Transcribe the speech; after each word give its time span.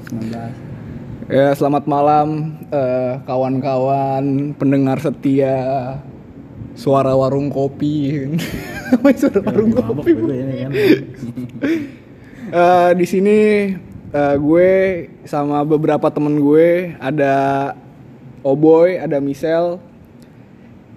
COVID-19. 0.00 0.32
Ya, 1.30 1.54
selamat 1.54 1.84
malam 1.86 2.58
eh, 2.72 3.20
kawan-kawan 3.28 4.56
pendengar 4.56 4.98
setia 4.98 6.00
suara 6.74 7.12
warung 7.14 7.52
kopi. 7.52 8.26
Suara 9.20 9.38
warung 9.46 9.70
kopi? 9.70 10.10
Mabok 10.10 10.26
gue 10.26 10.36
ini 10.36 10.54
kan. 10.64 10.70
Eh, 12.50 12.90
di 12.98 13.06
sini 13.06 13.38
eh, 14.10 14.36
gue 14.42 14.70
sama 15.22 15.62
beberapa 15.62 16.10
temen 16.10 16.34
gue 16.42 16.98
ada 16.98 17.70
Oboy, 18.42 18.98
ada 18.98 19.22
Michelle 19.22 19.78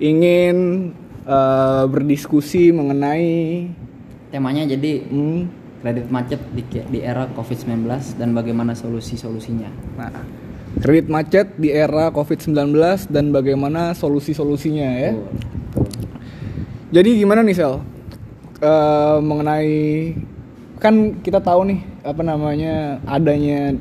ingin 0.02 0.90
eh, 1.22 1.84
berdiskusi 1.86 2.74
mengenai 2.74 3.70
Temanya 4.34 4.66
jadi 4.66 5.06
hmm, 5.06 5.63
kredit 5.84 6.08
macet 6.08 6.40
di, 6.56 6.64
di 6.64 7.00
era 7.04 7.28
COVID-19 7.36 7.84
dan 8.16 8.32
bagaimana 8.32 8.72
solusi-solusinya. 8.72 9.68
nah, 10.00 10.10
kredit 10.80 11.12
macet 11.12 11.52
di 11.60 11.76
era 11.76 12.08
COVID-19 12.08 12.56
dan 13.12 13.36
bagaimana 13.36 13.92
solusi-solusinya 13.92 14.88
ya. 14.96 15.12
Jadi 16.96 17.20
gimana 17.20 17.44
nih 17.44 17.56
Sel? 17.58 17.84
Eh, 18.64 19.18
mengenai 19.20 20.16
kan 20.80 21.20
kita 21.20 21.44
tahu 21.44 21.68
nih 21.68 21.80
apa 22.08 22.22
namanya 22.24 23.04
adanya 23.04 23.76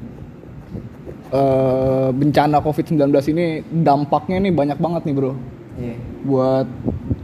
eh, 1.31 2.09
bencana 2.11 2.59
COVID-19 2.59 2.99
ini 3.31 3.63
dampaknya 3.71 4.43
nih 4.43 4.51
banyak 4.51 4.79
banget 4.83 5.03
nih 5.07 5.15
bro 5.15 5.35
Iya. 5.73 5.97
buat 6.29 6.69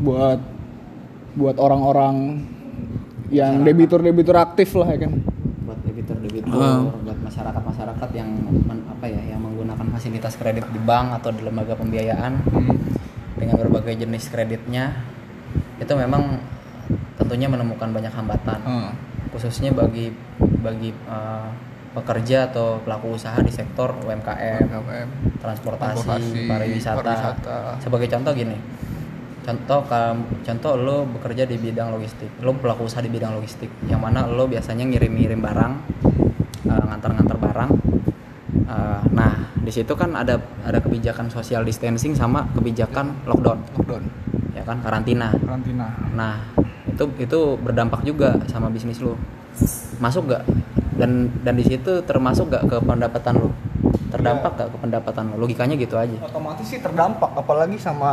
buat 0.00 0.40
buat 1.36 1.56
orang-orang 1.60 2.42
yang 3.28 3.60
debitur-debitur 3.60 4.34
aktif 4.34 4.72
lah 4.74 4.88
ya 4.88 4.98
kan. 5.00 5.12
Buat 5.62 5.80
debitur-debitur, 5.82 6.48
Ah. 6.50 6.80
buat 6.98 7.18
masyarakat-masyarakat 7.22 8.08
yang 8.12 8.28
men- 8.64 8.86
apa 8.88 9.06
ya, 9.06 9.22
yang 9.26 9.40
menggunakan 9.40 9.86
fasilitas 9.90 10.34
kredit 10.34 10.64
di 10.66 10.80
bank 10.80 11.14
atau 11.14 11.30
di 11.30 11.40
lembaga 11.40 11.74
pembiayaan 11.74 12.32
dengan 13.34 13.54
berbagai 13.58 13.94
jenis 13.98 14.26
kreditnya 14.26 14.96
itu 15.76 15.92
memang 15.92 16.42
tentunya 17.14 17.46
menemukan 17.46 17.88
banyak 17.88 18.10
hambatan. 18.10 18.60
Ah. 18.62 18.92
khususnya 19.28 19.70
bagi 19.70 20.08
bagi 20.58 20.88
uh, 21.04 21.52
pekerja 21.90 22.48
atau 22.48 22.80
pelaku 22.80 23.12
usaha 23.12 23.36
di 23.38 23.52
sektor 23.52 23.92
UMKM, 24.00 24.64
UMKM. 24.66 25.08
transportasi, 25.36 25.94
Transportasi, 26.00 26.40
pariwisata. 26.48 26.96
pariwisata. 26.96 27.58
Sebagai 27.78 28.08
contoh 28.08 28.32
gini, 28.32 28.56
contoh 29.48 29.80
contoh 30.44 30.72
lo 30.76 31.08
bekerja 31.08 31.48
di 31.48 31.56
bidang 31.56 31.88
logistik, 31.96 32.28
lo 32.44 32.52
pelaku 32.52 32.84
usaha 32.84 33.00
di 33.00 33.08
bidang 33.08 33.32
logistik, 33.40 33.72
yang 33.88 34.04
mana 34.04 34.28
lo 34.28 34.44
biasanya 34.44 34.84
ngirim-ngirim 34.84 35.40
barang, 35.40 35.72
uh, 36.68 36.84
ngantar-ngantar 36.92 37.38
barang. 37.40 37.70
Uh, 38.68 39.00
nah, 39.16 39.48
di 39.56 39.72
situ 39.72 39.88
kan 39.96 40.12
ada 40.12 40.36
ada 40.68 40.84
kebijakan 40.84 41.32
social 41.32 41.64
distancing 41.64 42.12
sama 42.12 42.44
kebijakan 42.52 43.24
lockdown, 43.24 43.64
Lockdown, 43.72 44.04
ya 44.52 44.60
kan 44.68 44.84
karantina. 44.84 45.32
karantina. 45.32 45.96
Nah, 46.12 46.44
itu 46.84 47.08
itu 47.16 47.40
berdampak 47.56 48.04
juga 48.04 48.36
sama 48.52 48.68
bisnis 48.68 49.00
lo. 49.00 49.16
Masuk 49.96 50.28
gak? 50.28 50.44
Dan 51.00 51.32
dan 51.40 51.56
di 51.56 51.64
situ 51.64 52.04
termasuk 52.04 52.52
gak 52.52 52.68
ke 52.68 52.76
pendapatan 52.84 53.48
lo? 53.48 53.50
Terdampak 54.12 54.60
gak 54.60 54.68
ke 54.76 54.76
pendapatan 54.76 55.32
lo? 55.32 55.40
Logikanya 55.40 55.72
gitu 55.80 55.96
aja. 55.96 56.20
Otomatis 56.20 56.68
sih 56.68 56.84
terdampak 56.84 57.32
apalagi 57.32 57.80
sama 57.80 58.12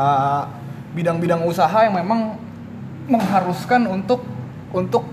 bidang-bidang 0.95 1.43
usaha 1.43 1.83
yang 1.83 1.93
memang 1.93 2.39
mengharuskan 3.05 3.85
untuk 3.85 4.23
untuk 4.71 5.03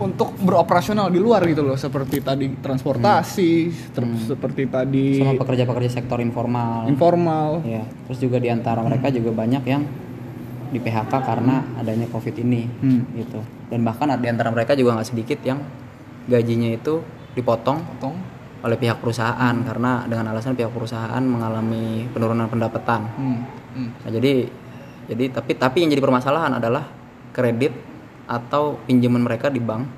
untuk 0.00 0.32
beroperasional 0.40 1.12
di 1.12 1.20
luar 1.20 1.44
gitu 1.44 1.60
loh 1.60 1.76
seperti 1.76 2.24
tadi 2.24 2.48
transportasi, 2.56 3.50
ter- 3.92 4.16
seperti 4.24 4.64
tadi 4.64 5.20
Sama 5.20 5.36
pekerja-pekerja 5.36 5.90
sektor 5.92 6.24
informal. 6.24 6.88
informal. 6.88 7.60
Ya, 7.68 7.84
terus 8.08 8.16
juga 8.16 8.40
di 8.40 8.48
antara 8.48 8.80
mereka 8.80 9.12
juga 9.12 9.28
banyak 9.34 9.60
yang 9.62 9.84
di 10.72 10.80
PHK 10.80 11.12
karena 11.12 11.68
adanya 11.76 12.08
COVID 12.08 12.32
ini, 12.40 12.64
Hmm. 12.80 13.02
gitu. 13.12 13.44
Dan 13.68 13.84
bahkan 13.84 14.08
di 14.16 14.28
antara 14.30 14.48
mereka 14.48 14.72
juga 14.72 14.96
nggak 14.96 15.08
sedikit 15.10 15.36
yang 15.44 15.60
gajinya 16.24 16.72
itu 16.72 17.04
dipotong 17.36 17.84
Potong. 17.84 18.16
oleh 18.60 18.76
pihak 18.76 19.00
perusahaan 19.00 19.56
karena 19.56 20.04
dengan 20.04 20.32
alasan 20.32 20.52
pihak 20.52 20.68
perusahaan 20.68 21.20
mengalami 21.20 22.08
penurunan 22.08 22.48
pendapatan. 22.48 23.04
Hmm. 23.20 23.38
Hmm. 23.76 23.88
Nah, 24.00 24.10
jadi 24.12 24.48
jadi 25.10 25.24
tapi 25.28 25.58
tapi 25.58 25.82
yang 25.82 25.90
jadi 25.90 25.98
permasalahan 26.00 26.54
adalah 26.54 26.86
kredit 27.30 27.74
atau 28.24 28.78
pinjaman 28.80 29.20
mereka 29.20 29.50
di 29.50 29.58
bank 29.58 29.90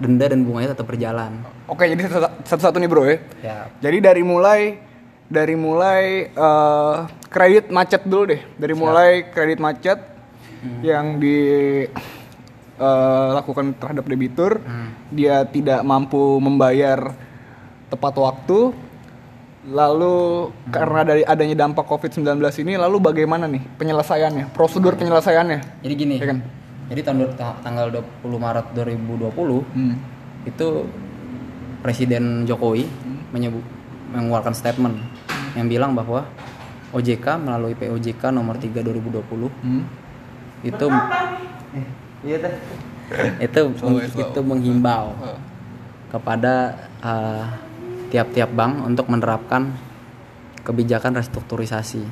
denda 0.00 0.24
dan 0.26 0.40
bunganya 0.40 0.72
tetap 0.72 0.88
berjalan. 0.88 1.44
Oke, 1.68 1.84
jadi 1.84 2.08
satu- 2.08 2.40
satu-satu 2.42 2.80
nih 2.80 2.88
bro 2.88 3.04
ya. 3.04 3.20
Ya, 3.44 3.68
Jadi 3.78 4.00
dari 4.00 4.24
mulai 4.24 4.80
dari 5.28 5.52
mulai 5.54 6.04
eh, 6.26 6.96
kredit 7.28 7.68
macet 7.68 8.02
dulu 8.02 8.24
deh. 8.26 8.40
Dari 8.56 8.72
mulai 8.72 9.10
kredit 9.28 9.60
macet 9.60 10.00
yang 10.80 11.20
dilakukan 12.80 12.80
terhadap 13.76 14.04
debitur, 14.04 14.60
dia 15.10 15.44
tidak 15.44 15.80
mampu 15.82 16.18
membayar 16.38 17.12
tepat 17.86 18.14
waktu. 18.16 18.72
Lalu 19.62 20.48
karena 20.68 21.04
dari 21.04 21.20
adanya 21.20 21.52
dampak 21.58 21.84
COVID-19 21.84 22.24
ini 22.58 22.80
lalu 22.80 22.96
bagaimana 22.96 23.44
nih 23.44 23.60
penyelesaiannya? 23.76 24.48
Prosedur 24.50 24.96
penyelesaiannya? 24.96 25.84
jadi 25.84 25.94
gini. 25.94 26.16
Ya 26.16 26.26
kan? 26.26 26.38
Jadi 26.88 27.00
tahun 27.04 27.16
du- 27.20 27.36
ta- 27.36 27.60
tanggal 27.60 27.92
20 27.92 28.40
Maret 28.40 28.72
2020 28.72 29.62
Hmm. 29.68 29.94
itu 30.42 30.88
Presiden 31.80 32.44
Jokowi 32.44 32.88
menyebu- 33.30 33.62
mengeluarkan 34.10 34.52
statement 34.52 34.96
yang 35.54 35.68
bilang 35.68 35.92
bahwa 35.92 36.24
OJK 36.90 37.38
melalui 37.38 37.72
POJK 37.74 38.32
nomor 38.32 38.56
3 38.56 38.80
2020 38.80 39.52
Hmm. 39.60 39.84
itu 40.62 40.86
eh, 41.70 41.86
iya 42.24 42.36
teh 42.38 42.54
itu 43.38 43.60
Slow, 43.72 44.00
slow. 44.02 44.20
itu 44.24 44.40
menghimbau 44.40 45.14
kepada 46.08 46.74
uh, 47.00 47.44
tiap-tiap 48.10 48.50
bank 48.52 48.84
untuk 48.84 49.06
menerapkan 49.06 49.70
kebijakan 50.66 51.16
restrukturisasi. 51.16 52.02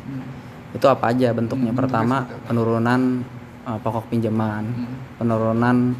Itu 0.72 0.86
apa 0.88 1.12
aja 1.12 1.34
bentuknya? 1.34 1.75
Pertama, 1.75 2.25
penurunan 2.48 3.22
uh, 3.69 3.78
pokok 3.82 4.08
pinjaman, 4.08 4.64
penurunan 5.20 5.92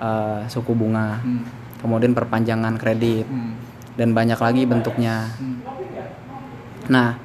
uh, 0.00 0.40
suku 0.48 0.72
bunga, 0.72 1.20
Hmm. 1.20 1.44
kemudian 1.82 2.16
perpanjangan 2.16 2.78
kredit, 2.80 3.26
Hmm. 3.28 3.58
dan 3.98 4.16
banyak 4.16 4.38
lagi 4.40 4.62
bentuknya. 4.64 5.28
Nah, 6.88 7.18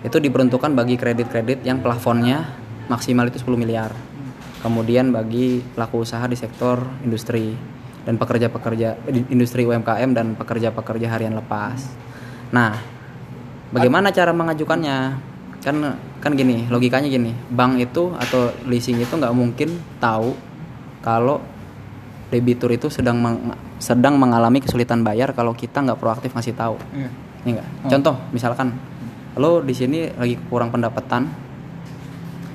itu 0.00 0.16
diperuntukkan 0.20 0.72
bagi 0.72 0.96
kredit-kredit 0.96 1.64
yang 1.64 1.80
plafonnya 1.84 2.44
maksimal 2.88 3.28
itu 3.28 3.40
10 3.40 3.56
miliar. 3.56 3.92
Kemudian 4.64 5.12
bagi 5.12 5.60
pelaku 5.60 6.04
usaha 6.08 6.24
di 6.24 6.36
sektor 6.36 6.80
industri 7.04 7.52
dan 8.04 8.20
pekerja-pekerja 8.20 9.00
industri 9.32 9.64
UMKM 9.64 10.12
dan 10.12 10.36
pekerja-pekerja 10.36 11.08
harian 11.08 11.34
lepas. 11.34 11.80
Nah, 12.52 12.76
bagaimana 13.72 14.12
cara 14.12 14.30
mengajukannya? 14.30 14.96
Kan 15.64 15.76
kan 16.20 16.32
gini, 16.36 16.68
logikanya 16.68 17.08
gini, 17.08 17.32
bank 17.48 17.80
itu 17.80 18.12
atau 18.20 18.52
leasing 18.68 19.00
itu 19.00 19.16
nggak 19.16 19.32
mungkin 19.32 19.80
tahu 19.96 20.36
kalau 21.00 21.40
debitur 22.28 22.68
itu 22.68 22.92
sedang 22.92 23.16
meng- 23.20 23.56
sedang 23.80 24.20
mengalami 24.20 24.60
kesulitan 24.60 25.00
bayar 25.00 25.32
kalau 25.32 25.56
kita 25.56 25.80
nggak 25.80 25.96
proaktif 25.96 26.36
ngasih 26.36 26.52
tahu. 26.52 26.76
Iya. 26.92 27.08
Ini 27.44 27.50
enggak. 27.56 27.68
Contoh, 27.88 28.16
misalkan 28.32 28.76
lo 29.36 29.64
di 29.64 29.72
sini 29.72 30.08
lagi 30.12 30.36
kurang 30.48 30.68
pendapatan, 30.68 31.28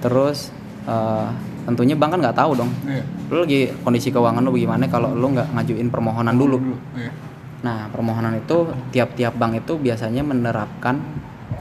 terus 0.02 0.54
eh, 0.86 1.30
tentunya 1.70 1.94
bank 1.94 2.18
kan 2.18 2.20
nggak 2.20 2.38
tahu 2.38 2.52
dong. 2.56 2.72
Iya. 2.84 3.04
Lo 3.30 3.46
lagi 3.46 3.70
kondisi 3.80 4.10
keuangan 4.10 4.42
lo 4.42 4.50
bagaimana 4.50 4.86
kalau 4.86 5.14
lo 5.14 5.28
nggak 5.30 5.54
ngajuin 5.54 5.88
permohonan 5.88 6.34
dulu. 6.34 6.58
Iya. 6.94 7.12
Nah, 7.60 7.88
permohonan 7.88 8.36
itu 8.36 8.58
tiap-tiap 8.90 9.36
bank 9.36 9.60
itu 9.60 9.76
biasanya 9.76 10.24
menerapkan 10.24 10.96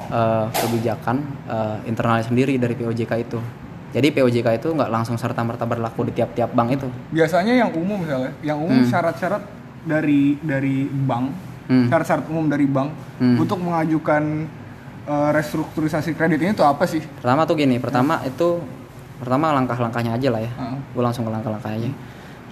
eh, 0.09 0.47
kebijakan 0.49 1.17
eh, 1.45 1.77
internalnya 1.85 2.25
sendiri 2.25 2.55
dari 2.55 2.73
POJK 2.73 3.13
itu. 3.21 3.39
Jadi 3.89 4.13
POJK 4.13 4.49
itu 4.55 4.69
nggak 4.71 4.89
langsung 4.89 5.17
serta 5.17 5.41
merta 5.41 5.65
berlaku 5.65 6.05
di 6.05 6.13
tiap-tiap 6.13 6.53
bank 6.53 6.69
itu. 6.73 6.89
biasanya 7.09 7.57
yang 7.57 7.71
umum 7.73 7.99
misalnya 7.99 8.33
yang 8.41 8.59
umum 8.59 8.85
syarat-syarat 8.85 9.43
dari 9.81 10.37
dari 10.39 10.85
bank 10.85 11.27
Hmm. 11.67 11.85
syarat-syarat 11.85 12.25
umum 12.29 12.49
dari 12.49 12.65
bank 12.65 12.89
Hmm. 13.17 13.37
untuk 13.37 13.59
mengajukan 13.59 14.49
eh, 15.05 15.31
restrukturisasi 15.33 16.13
kredit 16.13 16.37
ini 16.39 16.53
tuh 16.53 16.65
apa 16.65 16.85
sih 16.85 17.01
Pertama 17.01 17.43
tuh 17.43 17.57
gini, 17.57 17.77
pertama 17.77 18.21
itu 18.23 18.61
pertama 19.19 19.51
langkah-langkahnya 19.53 20.15
aja 20.15 20.29
lah 20.31 20.41
ya. 20.41 20.51
Heeh. 20.51 20.79
Gue 20.95 21.03
langsung 21.03 21.23
ke 21.23 21.31
langkah-langkahnya 21.31 21.79
aja. 21.79 21.91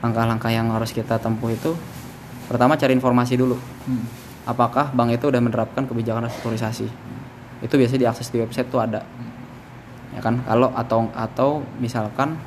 Langkah-langkah 0.03 0.51
yang 0.51 0.67
harus 0.71 0.91
kita 0.91 1.17
tempuh 1.17 1.51
itu 1.51 1.73
pertama 2.47 2.77
cari 2.77 2.93
informasi 2.93 3.35
dulu. 3.35 3.57
Hmm. 3.87 4.05
Apakah 4.47 4.95
bank 4.95 5.19
itu 5.19 5.27
udah 5.27 5.43
menerapkan 5.43 5.87
kebijakan 5.87 6.31
restrukturisasi? 6.31 6.87
Itu 7.63 7.75
biasanya 7.75 8.11
diakses 8.11 8.31
di 8.31 8.39
website 8.39 8.69
tuh 8.69 8.79
ada. 8.79 9.03
Ya 10.15 10.21
kan? 10.23 10.45
Kalau 10.47 10.71
atau 10.71 11.11
atau 11.11 11.51
misalkan 11.79 12.39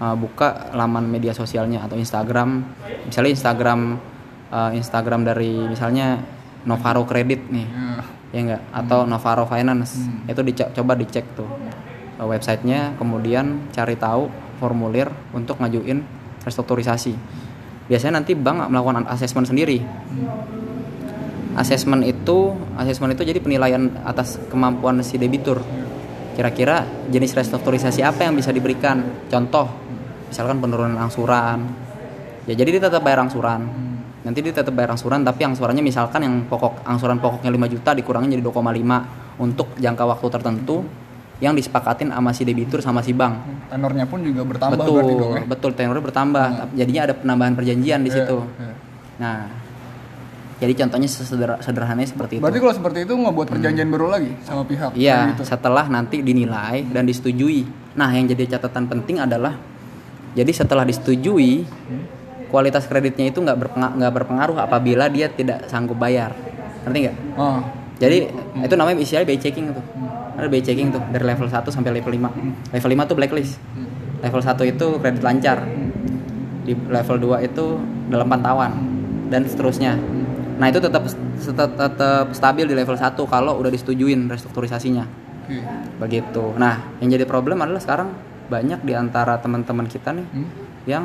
uh, 0.00 0.16
buka 0.16 0.72
laman 0.72 1.04
media 1.06 1.36
sosialnya 1.36 1.84
atau 1.84 2.00
Instagram, 2.00 2.64
misalnya 3.04 3.30
Instagram 3.36 4.00
uh, 4.48 4.70
Instagram 4.72 5.20
dari 5.24 5.68
misalnya 5.68 6.20
Novaro 6.62 7.02
Credit 7.04 7.50
nih 7.50 7.66
Ya. 7.66 7.98
ya 8.32 8.40
enggak 8.48 8.62
atau 8.72 9.04
Novaro 9.04 9.44
Finance 9.44 10.08
Hmm. 10.08 10.24
itu 10.24 10.40
dico- 10.40 10.70
coba 10.72 10.96
dicek 10.96 11.26
tuh 11.36 11.44
uh, 11.44 11.58
websitenya 12.26 12.96
kemudian 12.96 13.70
cari 13.74 13.94
tahu 13.98 14.30
formulir 14.62 15.10
untuk 15.34 15.58
ngajuin 15.58 16.02
restrukturisasi. 16.46 17.14
Biasanya 17.90 18.22
nanti 18.22 18.38
bank 18.38 18.70
melakukan 18.70 19.06
asesmen 19.10 19.46
sendiri. 19.46 19.82
Asesmen 21.52 22.00
itu 22.06 22.56
asesmen 22.78 23.12
itu 23.12 23.26
jadi 23.26 23.36
penilaian 23.42 23.90
atas 24.06 24.38
kemampuan 24.48 25.02
si 25.04 25.18
debitur. 25.18 25.60
Kira-kira 26.32 26.88
jenis 27.12 27.36
restrukturisasi 27.36 28.00
apa 28.00 28.24
yang 28.24 28.38
bisa 28.38 28.48
diberikan? 28.54 29.28
Contoh 29.28 29.68
misalkan 30.32 30.64
penurunan 30.64 30.96
angsuran. 30.96 31.68
Ya 32.48 32.56
jadi 32.56 32.78
dia 32.78 32.82
tetap 32.88 33.04
bayar 33.04 33.28
angsuran. 33.28 33.68
Nanti 34.22 34.38
dia 34.40 34.54
tetap 34.54 34.72
bayar 34.72 34.94
angsuran 34.94 35.26
tapi 35.26 35.44
angsurannya 35.44 35.82
misalkan 35.84 36.24
yang 36.24 36.34
pokok 36.46 36.86
angsuran 36.86 37.18
pokoknya 37.18 37.50
5 37.50 37.74
juta 37.74 37.90
dikurangin 37.92 38.38
jadi 38.38 38.42
2,5 38.46 39.42
untuk 39.42 39.74
jangka 39.76 40.04
waktu 40.06 40.26
tertentu 40.30 40.86
yang 41.38 41.54
disepakatin 41.54 42.10
sama 42.10 42.30
si 42.30 42.42
debitur 42.42 42.78
sama 42.78 43.00
si 43.00 43.14
bank 43.14 43.40
Tenornya 43.66 44.04
pun 44.04 44.20
juga 44.20 44.44
bertambah 44.44 44.76
betul 44.76 44.94
berarti 44.94 45.14
dong 45.16 45.32
ya. 45.32 45.42
betul 45.46 45.70
tenornya 45.72 46.04
bertambah 46.04 46.44
jadinya 46.74 47.02
ada 47.02 47.14
penambahan 47.16 47.54
perjanjian 47.54 48.00
di 48.00 48.10
Iya, 48.10 48.16
situ 48.20 48.38
iya. 48.58 48.72
nah 49.16 49.38
jadi 50.58 50.78
contohnya 50.78 51.10
sederhananya 51.58 52.06
seperti 52.06 52.38
itu 52.38 52.42
Berarti 52.42 52.60
kalau 52.62 52.70
seperti 52.72 52.98
itu 53.02 53.12
nggak 53.12 53.34
buat 53.34 53.48
perjanjian 53.50 53.88
baru 53.90 54.06
lagi 54.08 54.30
sama 54.42 54.62
pihak 54.62 54.94
Iya, 54.94 55.34
gitu. 55.34 55.42
setelah 55.42 55.90
nanti 55.90 56.22
dinilai 56.22 56.86
dan 56.86 57.02
disetujui. 57.02 57.66
Nah, 57.92 58.06
yang 58.08 58.30
jadi 58.30 58.46
catatan 58.46 58.86
penting 58.86 59.18
adalah 59.18 59.58
jadi 60.32 60.46
setelah 60.54 60.86
disetujui 60.86 61.66
kualitas 62.46 62.86
kreditnya 62.86 63.26
itu 63.26 63.42
nggak 63.42 63.58
berpengaruh, 63.58 63.94
nggak 63.98 64.12
berpengaruh 64.14 64.56
apabila 64.60 65.10
dia 65.10 65.26
tidak 65.26 65.66
sanggup 65.66 65.98
bayar. 65.98 66.30
Ngerti 66.86 66.98
nggak? 67.10 67.16
Oh, 67.34 67.58
Jadi 67.98 68.30
itu 68.62 68.74
namanya 68.78 68.96
istilahnya 68.96 69.26
by 69.26 69.38
checking 69.38 69.66
tuh. 69.68 69.82
Ada 70.38 70.46
by 70.48 70.60
checking 70.64 70.88
tuh 70.92 71.02
dari 71.12 71.24
level 71.28 71.48
1 71.48 71.68
sampai 71.68 71.90
level 71.92 72.12
5. 72.12 72.72
Level 72.72 72.90
5 72.96 73.10
tuh 73.10 73.16
blacklist. 73.16 73.60
Level 74.22 74.40
1 74.40 74.72
itu 74.72 74.86
kredit 75.02 75.22
lancar. 75.22 75.58
Di 76.62 76.72
level 76.72 77.16
2 77.18 77.48
itu 77.48 77.64
dalam 78.08 78.26
pantauan 78.30 78.72
dan 79.28 79.44
seterusnya. 79.44 79.98
Nah, 80.56 80.70
itu 80.70 80.78
tetap 80.78 81.02
tetap, 81.42 82.26
stabil 82.32 82.64
di 82.70 82.74
level 82.76 82.94
1 82.94 83.18
kalau 83.26 83.58
udah 83.58 83.70
disetujuin 83.72 84.30
restrukturisasinya. 84.30 85.04
Begitu. 85.98 86.54
Nah, 86.56 86.96
yang 87.02 87.12
jadi 87.12 87.26
problem 87.26 87.60
adalah 87.60 87.82
sekarang 87.82 88.14
banyak 88.52 88.84
di 88.84 88.92
antara 88.92 89.40
teman-teman 89.40 89.88
kita 89.88 90.12
nih 90.12 90.26
Hmm? 90.28 90.48
yang 90.84 91.04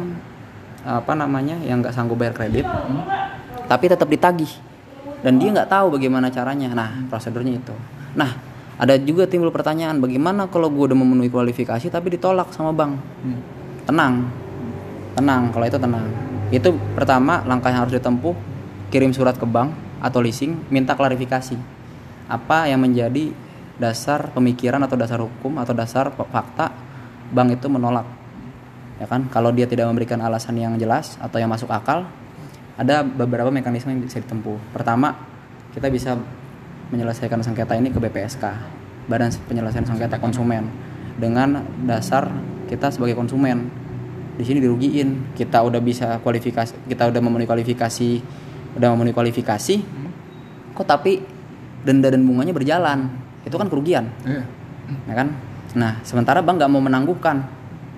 apa 0.84 1.14
namanya 1.16 1.56
yang 1.64 1.80
nggak 1.80 1.96
sanggup 1.96 2.20
bayar 2.20 2.36
kredit 2.36 2.68
tapi 3.68 3.86
tetap 3.92 4.08
ditagih 4.08 4.50
dan 5.20 5.36
dia 5.40 5.52
nggak 5.52 5.68
tahu 5.72 5.96
bagaimana 5.96 6.32
caranya 6.32 6.72
nah 6.72 6.92
prosedurnya 7.12 7.60
itu 7.60 7.76
nah 8.16 8.36
ada 8.78 8.94
juga 9.02 9.26
timbul 9.26 9.50
pertanyaan 9.50 9.98
bagaimana 9.98 10.46
kalau 10.54 10.70
gue 10.70 10.94
udah 10.94 10.98
memenuhi 10.98 11.34
kualifikasi 11.34 11.90
tapi 11.90 12.14
ditolak 12.14 12.54
sama 12.54 12.70
bank? 12.70 12.94
Hmm. 13.26 13.42
tenang. 13.90 14.30
Tenang 15.18 15.50
kalau 15.50 15.66
itu 15.66 15.80
tenang. 15.82 16.06
Itu 16.54 16.78
pertama 16.94 17.42
langkah 17.50 17.74
yang 17.74 17.90
harus 17.90 17.98
ditempuh 17.98 18.38
kirim 18.94 19.12
surat 19.18 19.34
ke 19.34 19.50
bank 19.50 19.74
atau 19.98 20.22
leasing 20.22 20.70
minta 20.70 20.94
klarifikasi. 20.94 21.58
Apa 22.30 22.70
yang 22.70 22.86
menjadi 22.86 23.34
dasar 23.82 24.30
pemikiran 24.30 24.82
atau 24.86 24.94
dasar 24.94 25.26
hukum 25.26 25.58
atau 25.58 25.74
dasar 25.74 26.14
fa- 26.14 26.30
fakta 26.30 26.70
bank 27.34 27.58
itu 27.58 27.66
menolak. 27.66 28.06
Ya 29.02 29.10
kan? 29.10 29.26
Kalau 29.34 29.50
dia 29.50 29.66
tidak 29.66 29.90
memberikan 29.90 30.22
alasan 30.22 30.54
yang 30.58 30.78
jelas 30.78 31.18
atau 31.18 31.42
yang 31.42 31.50
masuk 31.50 31.70
akal 31.74 32.06
ada 32.78 33.02
beberapa 33.02 33.50
mekanisme 33.50 33.90
yang 33.90 34.06
bisa 34.06 34.22
ditempuh. 34.22 34.58
Pertama 34.70 35.18
kita 35.74 35.90
bisa 35.90 36.14
menyelesaikan 36.90 37.44
sengketa 37.44 37.76
ini 37.76 37.92
ke 37.92 38.00
BPSK 38.00 38.44
Badan 39.08 39.32
Penyelesaian 39.48 39.88
Sengketa 39.88 40.20
Konsumen. 40.20 40.68
Dengan 41.18 41.66
dasar 41.88 42.30
kita 42.70 42.94
sebagai 42.94 43.18
konsumen 43.18 43.72
di 44.38 44.44
sini 44.46 44.62
dirugiin. 44.62 45.34
Kita 45.34 45.64
udah 45.66 45.82
bisa 45.82 46.22
kualifikasi 46.22 46.86
kita 46.86 47.10
udah 47.10 47.22
memenuhi 47.24 47.48
kualifikasi 47.50 48.10
udah 48.78 48.88
memenuhi 48.94 49.16
kualifikasi 49.16 49.76
kok 50.78 50.86
tapi 50.86 51.26
denda 51.82 52.14
dan 52.14 52.22
bunganya 52.22 52.54
berjalan? 52.54 53.10
Itu 53.42 53.58
kan 53.58 53.66
kerugian. 53.72 54.14
Iya. 54.28 54.44
ya 55.10 55.14
kan? 55.18 55.34
Nah 55.74 55.98
sementara 56.06 56.46
bank 56.46 56.62
nggak 56.62 56.70
mau 56.70 56.84
menangguhkan 56.84 57.42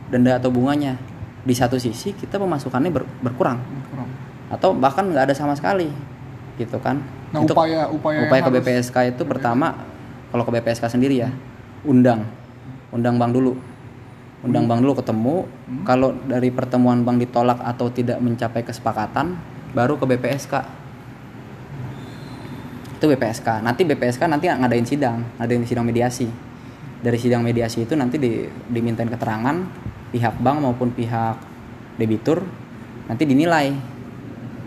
denda 0.07 0.39
atau 0.39 0.47
bunganya. 0.47 0.95
Di 1.43 1.51
satu 1.51 1.75
sisi 1.75 2.15
kita 2.15 2.39
pemasukannya 2.39 2.91
ber- 2.93 3.09
berkurang. 3.19 3.59
Kurang. 3.91 4.09
atau 4.49 4.73
bahkan 4.73 5.05
nggak 5.05 5.29
ada 5.29 5.35
sama 5.37 5.53
sekali 5.53 5.85
gitu 6.57 6.81
kan 6.81 6.97
Nah, 7.29 7.45
Itu 7.45 7.53
upaya 7.53 7.85
upaya 7.93 8.25
upaya 8.25 8.41
ke 8.41 8.49
harus- 8.49 8.65
BPSK 8.65 8.97
itu 9.13 9.21
pertama 9.21 9.77
kalau 10.33 10.41
ke 10.45 10.51
BPSK 10.57 10.89
sendiri 10.89 11.21
ya 11.21 11.29
undang. 11.85 12.25
Undang 12.89 13.21
bank 13.21 13.37
dulu. 13.37 13.53
Undang 14.41 14.65
bank 14.65 14.79
dulu 14.81 14.93
ketemu. 14.97 15.35
Hmm. 15.45 15.85
kalau 15.85 16.09
dari 16.25 16.49
pertemuan 16.49 17.05
bank 17.05 17.21
ditolak 17.21 17.61
atau 17.61 17.93
tidak 17.93 18.17
mencapai 18.17 18.65
kesepakatan 18.65 19.37
baru 19.77 20.01
ke 20.01 20.05
BPSK 20.09 20.53
itu 22.99 23.05
BPSK 23.07 23.63
nanti 23.63 23.87
BPSK 23.87 24.27
nanti 24.27 24.51
ngadain 24.51 24.83
sidang 24.83 25.23
ngadain 25.39 25.63
sidang 25.63 25.85
mediasi. 25.85 26.27
Dari 26.99 27.15
sidang 27.15 27.47
mediasi 27.47 27.87
itu 27.87 27.95
nanti 27.95 28.19
di, 28.19 28.43
dimintain 28.67 29.07
keterangan 29.07 29.55
pihak 30.11 30.35
bank 30.43 30.59
maupun 30.59 30.91
pihak 30.91 31.39
debitur 31.95 32.43
nanti 33.07 33.23
dinilai. 33.23 33.71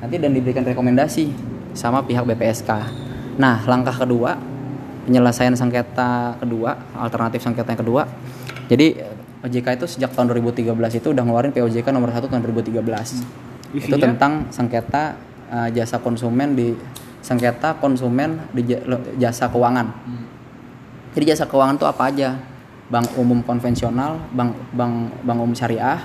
Nanti 0.01 0.17
dan 0.17 0.33
diberikan 0.33 0.65
rekomendasi 0.65 1.52
sama 1.73 2.05
pihak 2.05 2.25
BPSK 2.25 2.71
nah 3.41 3.65
langkah 3.65 3.97
kedua 3.97 4.53
penyelesaian 5.07 5.55
sengketa 5.59 6.39
kedua 6.39 6.79
alternatif 6.95 7.43
sengketa 7.43 7.75
yang 7.75 7.83
kedua. 7.83 8.03
Jadi 8.71 8.87
OJK 9.43 9.67
itu 9.83 9.87
sejak 9.99 10.15
tahun 10.15 10.31
2013 10.31 10.71
itu 11.03 11.09
udah 11.11 11.23
ngeluarin 11.27 11.51
POJK 11.51 11.91
nomor 11.91 12.15
1 12.15 12.31
tahun 12.31 12.43
2013 12.47 12.79
itu 13.75 13.91
Isinya? 13.91 13.99
tentang 13.99 14.33
sengketa 14.55 15.19
uh, 15.51 15.69
jasa 15.75 15.99
konsumen 15.99 16.55
di 16.55 16.79
sengketa 17.23 17.79
konsumen 17.83 18.39
di 18.55 18.63
jasa 19.19 19.51
keuangan. 19.51 19.87
Hmm. 19.91 20.27
jadi 21.15 21.35
jasa 21.35 21.51
keuangan 21.51 21.79
itu 21.79 21.87
apa 21.87 22.03
aja? 22.11 22.31
Bank 22.93 23.17
umum 23.17 23.41
konvensional 23.41 24.21
bank 24.37 24.53
bank 24.77 24.95
bank 25.25 25.39
umum 25.41 25.57
syariah 25.57 25.99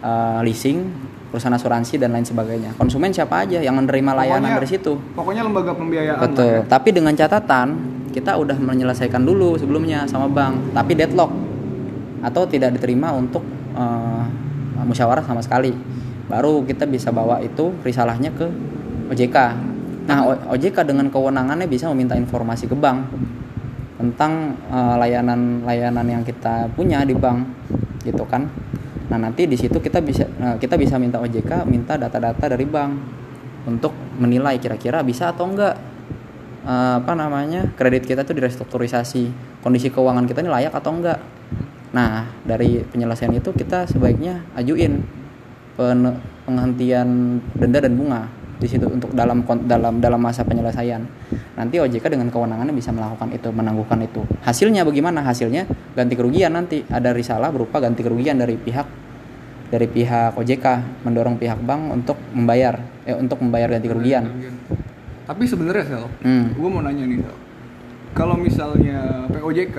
uh, 0.00 0.40
leasing 0.40 0.86
perusahaan 1.28 1.52
asuransi 1.52 1.96
dan 1.96 2.10
lain 2.10 2.24
sebagainya 2.24 2.72
konsumen 2.74 3.10
siapa 3.10 3.44
aja 3.44 3.60
yang 3.60 3.76
menerima 3.76 4.16
layanan 4.16 4.48
Pokoknya- 4.48 4.56
dari 4.56 4.68
situ 4.68 4.92
Pokoknya 5.12 5.42
lembaga 5.42 5.72
pembiayaan. 5.72 6.20
Betul. 6.22 6.52
ya. 6.54 6.60
Tapi 6.64 6.88
dengan 6.90 7.12
catatan 7.12 7.68
kita 8.08 8.34
udah 8.34 8.56
menyelesaikan 8.56 9.20
dulu 9.20 9.54
sebelumnya 9.54 10.08
sama 10.08 10.26
bank, 10.26 10.72
tapi 10.72 10.96
deadlock 10.96 11.28
atau 12.18 12.42
tidak 12.44 12.74
diterima 12.74 13.12
untuk 13.12 13.44
eh, 13.76 14.24
musyawarah 14.80 15.22
sama 15.22 15.38
sekali. 15.38 15.70
Baru 16.26 16.60
kita 16.62 16.82
bisa 16.84 17.08
bawa 17.08 17.38
itu 17.38 17.70
risalahnya 17.80 18.32
ke 18.32 18.48
OJK. 19.08 19.36
Nah, 20.04 20.24
O- 20.24 20.42
OJK 20.50 20.82
dengan 20.82 21.08
kewenangannya 21.08 21.64
bisa 21.64 21.86
meminta 21.88 22.12
informasi 22.12 22.64
ke 22.64 22.74
bank 22.74 23.04
tentang 23.96 24.56
eh, 24.66 24.94
layanan-layanan 24.96 26.06
yang 26.08 26.22
kita 26.22 26.72
punya 26.72 27.02
di 27.02 27.12
bank, 27.12 27.44
gitu 28.02 28.24
kan. 28.24 28.48
Nah, 29.08 29.16
nanti 29.16 29.48
di 29.48 29.56
situ 29.56 29.80
kita 29.80 30.04
bisa 30.04 30.28
eh, 30.28 30.56
kita 30.60 30.76
bisa 30.76 31.00
minta 31.00 31.16
OJK 31.20 31.64
minta 31.64 31.96
data-data 31.96 32.44
dari 32.52 32.68
bank 32.68 32.92
untuk 33.64 33.92
menilai 34.20 34.60
kira-kira 34.60 35.00
bisa 35.00 35.32
atau 35.32 35.48
enggak 35.48 35.74
eh, 36.68 36.94
apa 37.00 37.12
namanya 37.16 37.72
kredit 37.72 38.04
kita 38.04 38.24
itu 38.24 38.36
direstrukturisasi 38.36 39.22
kondisi 39.64 39.88
keuangan 39.88 40.28
kita 40.28 40.44
ini 40.44 40.50
layak 40.52 40.76
atau 40.76 40.92
enggak. 40.92 41.18
Nah 41.96 42.28
dari 42.44 42.84
penyelesaian 42.84 43.32
itu 43.32 43.48
kita 43.56 43.88
sebaiknya 43.88 44.44
ajuin 44.52 45.00
pen- 45.80 46.20
penghentian 46.44 47.40
denda 47.56 47.80
dan 47.80 47.96
bunga 47.96 48.37
di 48.58 48.66
situ 48.66 48.90
untuk 48.90 49.14
dalam 49.14 49.46
dalam 49.64 50.02
dalam 50.02 50.18
masa 50.18 50.42
penyelesaian 50.42 51.06
nanti 51.54 51.78
OJK 51.78 52.10
dengan 52.10 52.26
kewenangannya 52.28 52.74
bisa 52.74 52.90
melakukan 52.90 53.30
itu 53.30 53.48
menangguhkan 53.48 54.02
itu 54.02 54.22
hasilnya 54.42 54.82
bagaimana 54.82 55.22
hasilnya 55.22 55.64
ganti 55.94 56.14
kerugian 56.14 56.50
nanti 56.50 56.82
ada 56.90 57.14
risalah 57.14 57.50
berupa 57.50 57.78
ganti 57.78 58.02
kerugian 58.02 58.34
dari 58.34 58.58
pihak 58.58 58.86
dari 59.68 59.86
pihak 59.86 60.34
OJK 60.34 60.66
mendorong 61.04 61.36
pihak 61.36 61.60
bank 61.60 61.92
untuk 61.92 62.18
membayar 62.34 62.82
eh, 63.04 63.14
untuk 63.14 63.38
membayar 63.40 63.70
ganti 63.70 63.86
kerugian 63.86 64.26
Tapi 65.28 65.44
sebenarnya 65.44 65.84
Sel, 65.84 66.04
Hmm. 66.24 66.56
gue 66.56 66.68
mau 66.72 66.80
nanya 66.80 67.04
nih 67.04 67.20
Sel. 67.20 67.36
Kalau 68.16 68.32
misalnya 68.34 69.28
POJK 69.28 69.76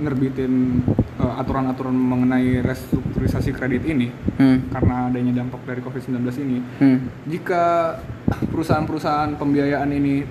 nerbitin 0.00 0.80
eh, 1.20 1.34
aturan-aturan 1.36 1.92
mengenai 1.92 2.64
restrukturisasi 2.64 3.52
kredit 3.52 3.84
ini 3.84 4.08
Hmm. 4.40 4.72
karena 4.72 5.12
adanya 5.12 5.44
dampak 5.44 5.60
dari 5.68 5.84
COVID-19 5.84 6.16
ini, 6.40 6.58
Hmm. 6.80 6.98
jika 7.28 7.96
perusahaan-perusahaan 8.26 9.34
pembiayaan 9.34 9.90
ini 9.90 10.22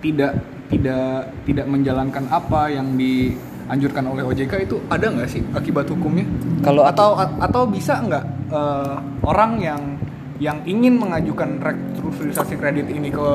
tidak 0.00 0.32
tidak 0.66 1.30
tidak 1.44 1.66
menjalankan 1.68 2.24
apa 2.26 2.72
yang 2.72 2.96
dianjurkan 2.96 4.08
oleh 4.08 4.24
OJK 4.24 4.52
itu 4.64 4.80
ada 4.88 5.06
nggak 5.06 5.28
sih 5.28 5.42
akibat 5.52 5.86
hukumnya? 5.86 6.24
Kalau 6.64 6.82
atau 6.82 7.12
atau 7.18 7.62
bisa 7.66 8.00
nggak 8.00 8.24
eh, 8.48 8.96
orang 9.22 9.52
yang 9.58 9.82
yang 10.42 10.58
ingin 10.66 10.98
mengajukan 10.98 11.60
restruk- 11.60 12.02
restrukturisasi 12.18 12.58
kredit 12.58 12.90
ini 12.90 13.08
ke 13.08 13.28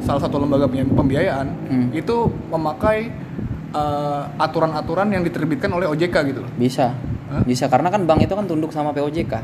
salah 0.00 0.22
satu 0.22 0.40
lembaga 0.40 0.64
pembi- 0.64 0.88
pembiayaan 0.88 1.46
Hmm. 1.68 1.88
itu 1.92 2.16
memakai 2.48 3.10
eh, 3.68 4.22
aturan-aturan 4.38 5.12
yang 5.12 5.20
diterbitkan 5.20 5.68
oleh 5.68 5.84
OJK 5.84 6.16
gitu 6.26 6.40
loh. 6.40 6.52
Bisa. 6.56 6.94
Hah? 7.28 7.44
Bisa 7.44 7.68
karena 7.68 7.92
kan 7.92 8.08
bank 8.08 8.24
itu 8.24 8.32
kan 8.32 8.48
tunduk 8.48 8.72
sama 8.72 8.96
POJK. 8.96 9.34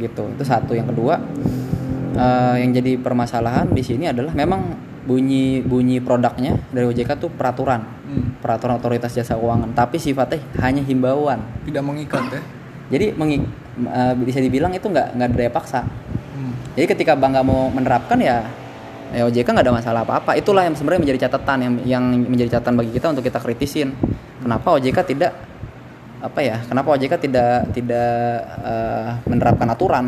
Gitu. 0.00 0.22
Itu 0.24 0.44
satu. 0.46 0.72
Yang 0.72 0.96
kedua 0.96 1.20
eh, 2.16 2.56
yang 2.62 2.70
jadi 2.72 3.00
permasalahan 3.00 3.68
di 3.72 3.82
sini 3.84 4.08
adalah 4.08 4.32
memang 4.32 4.92
bunyi 5.02 5.58
bunyi 5.66 5.98
produknya 5.98 6.54
dari 6.70 6.86
OJK 6.86 7.10
tuh 7.18 7.30
peraturan. 7.32 7.82
Hmm. 7.82 8.38
Peraturan 8.38 8.78
otoritas 8.78 9.14
jasa 9.14 9.34
keuangan, 9.34 9.74
tapi 9.74 9.98
sifatnya 9.98 10.38
hanya 10.62 10.82
himbauan. 10.82 11.42
Tidak 11.66 11.82
mengikat 11.82 12.22
ya. 12.30 12.40
Jadi 12.92 13.06
mengi- 13.16 13.46
eh, 13.82 14.14
bisa 14.22 14.38
dibilang 14.38 14.70
itu 14.76 14.86
nggak 14.86 15.18
nggak 15.18 15.28
ada 15.32 15.36
daya 15.36 15.52
paksa. 15.52 15.80
Hmm. 15.82 16.52
Jadi 16.78 16.86
ketika 16.86 17.18
bank 17.18 17.34
nggak 17.34 17.46
mau 17.46 17.66
menerapkan 17.72 18.18
ya, 18.22 18.46
ya 19.10 19.22
OJK 19.26 19.48
nggak 19.48 19.66
ada 19.66 19.74
masalah 19.74 20.00
apa-apa. 20.06 20.38
Itulah 20.38 20.68
yang 20.68 20.76
sebenarnya 20.78 21.02
menjadi 21.02 21.20
catatan 21.28 21.58
yang 21.60 21.74
yang 21.84 22.04
menjadi 22.28 22.58
catatan 22.58 22.78
bagi 22.78 22.92
kita 22.94 23.06
untuk 23.10 23.24
kita 23.26 23.38
kritisin. 23.42 23.96
Kenapa 24.42 24.76
OJK 24.78 24.98
tidak 25.06 25.32
apa 26.22 26.38
ya? 26.38 26.62
Kenapa 26.62 26.94
OJK 26.94 27.14
tidak 27.18 27.74
tidak 27.74 28.14
eh, 28.62 29.08
menerapkan 29.26 29.66
aturan? 29.66 30.06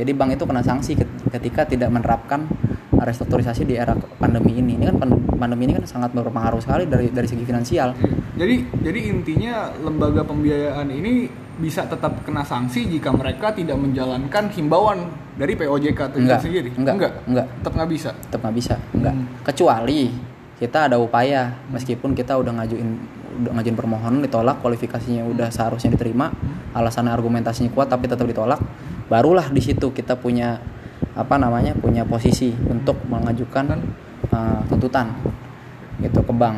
Jadi 0.00 0.16
bank 0.16 0.32
itu 0.32 0.44
kena 0.48 0.64
sanksi 0.64 0.96
ketika 1.30 1.64
tidak 1.64 1.88
menerapkan 1.88 2.46
restrukturisasi 2.92 3.64
di 3.64 3.74
era 3.74 3.94
pandemi 4.18 4.54
ini. 4.54 4.76
Ini 4.76 4.84
kan 4.86 4.96
pan- 4.98 5.24
pandemi 5.34 5.64
ini 5.64 5.74
kan 5.74 5.84
sangat 5.84 6.10
berpengaruh 6.12 6.60
sekali 6.60 6.84
dari 6.84 7.08
dari 7.08 7.24
segi 7.24 7.42
finansial. 7.42 7.96
Jadi 8.34 8.54
jadi 8.78 9.00
intinya 9.08 9.54
lembaga 9.76 10.22
pembiayaan 10.22 10.88
ini 10.88 11.28
bisa 11.56 11.84
tetap 11.84 12.24
kena 12.24 12.40
sanksi 12.40 12.88
jika 12.88 13.12
mereka 13.12 13.52
tidak 13.52 13.76
menjalankan 13.76 14.48
himbauan 14.48 15.06
dari 15.36 15.52
POJK 15.54 16.00
itu 16.10 16.16
Enggak, 16.18 16.40
sendiri. 16.40 16.70
enggak, 16.72 16.94
enggak, 16.96 17.12
enggak. 17.26 17.46
tetap 17.54 17.72
nggak 17.74 17.90
bisa. 17.90 18.10
tetap 18.18 18.40
nggak 18.40 18.56
bisa 18.56 18.74
enggak 18.90 19.12
Hmm. 19.12 19.26
kecuali 19.44 20.00
kita 20.56 20.78
ada 20.88 20.96
upaya 20.96 21.52
meskipun 21.68 22.16
kita 22.16 22.32
udah 22.36 22.52
ngajuin 22.54 22.88
udah 23.44 23.52
ngajuin 23.54 23.76
permohonan 23.76 24.20
ditolak 24.20 24.56
kualifikasinya 24.58 25.24
udah 25.26 25.48
seharusnya 25.48 25.92
diterima 25.92 26.32
alasannya 26.72 27.12
argumentasinya 27.12 27.68
kuat 27.70 27.88
tapi 27.88 28.08
tetap 28.08 28.24
ditolak 28.24 28.60
barulah 29.06 29.48
di 29.48 29.60
situ 29.60 29.92
kita 29.92 30.16
punya 30.16 30.60
apa 31.14 31.34
namanya 31.36 31.74
punya 31.74 32.06
posisi 32.06 32.54
untuk 32.70 32.98
mengajukan 33.10 33.78
uh, 34.30 34.60
tuntutan 34.70 35.10
gitu 36.00 36.22
ke 36.22 36.32
bank. 36.32 36.56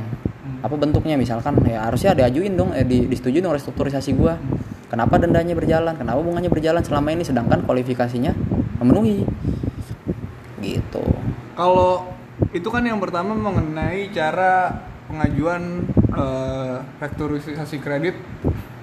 Apa 0.62 0.78
bentuknya? 0.78 1.18
Misalkan 1.18 1.58
ya 1.66 1.90
harusnya 1.90 2.14
diajuin 2.14 2.54
dong 2.54 2.70
eh, 2.70 2.86
di, 2.86 3.10
disetujui 3.10 3.42
dong 3.42 3.54
restrukturisasi 3.56 4.14
gua. 4.14 4.38
Kenapa 4.86 5.18
dendanya 5.18 5.56
berjalan? 5.56 5.96
Kenapa 5.96 6.20
bunganya 6.20 6.52
berjalan 6.52 6.84
selama 6.84 7.10
ini? 7.10 7.26
Sedangkan 7.26 7.64
kualifikasinya 7.66 8.30
memenuhi. 8.78 9.26
Gitu. 10.62 11.04
Kalau 11.58 12.06
itu 12.54 12.68
kan 12.70 12.86
yang 12.86 13.02
pertama 13.02 13.34
mengenai 13.34 14.12
cara 14.14 14.86
pengajuan 15.10 15.82
eh, 16.14 16.76
restrukturisasi 17.02 17.82
kredit 17.82 18.14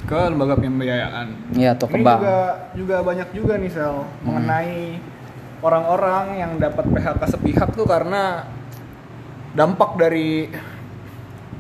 ke 0.10 0.20
lembaga 0.28 0.58
pembiayaan. 0.58 1.54
Iya 1.54 1.78
atau 1.78 1.86
ke 1.86 2.02
Ini 2.02 2.04
bank. 2.04 2.20
juga 2.20 2.38
juga 2.74 2.98
banyak 3.06 3.30
juga 3.32 3.54
nih 3.62 3.72
sel 3.72 3.96
mengenai 4.26 4.98
orang-orang 5.60 6.38
yang 6.38 6.52
dapat 6.56 6.88
PHK 6.88 7.22
sepihak 7.28 7.70
tuh 7.74 7.84
karena 7.84 8.48
dampak 9.52 9.96
dari 9.96 10.48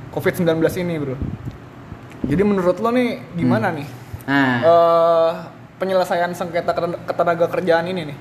COVID-19 0.10 0.46
ini, 0.79 0.96
Bro. 0.98 1.15
Jadi 2.25 2.41
menurut 2.44 2.77
lo 2.77 2.89
nih 2.91 3.20
gimana 3.34 3.74
nih 3.74 3.88
Nah, 4.29 4.62
eh, 4.62 5.29
penyelesaian 5.75 6.29
sengketa 6.29 6.70
keten- 6.70 7.01
ketenaga 7.03 7.50
kerjaan 7.50 7.86
ini 7.88 8.13
nih? 8.13 8.18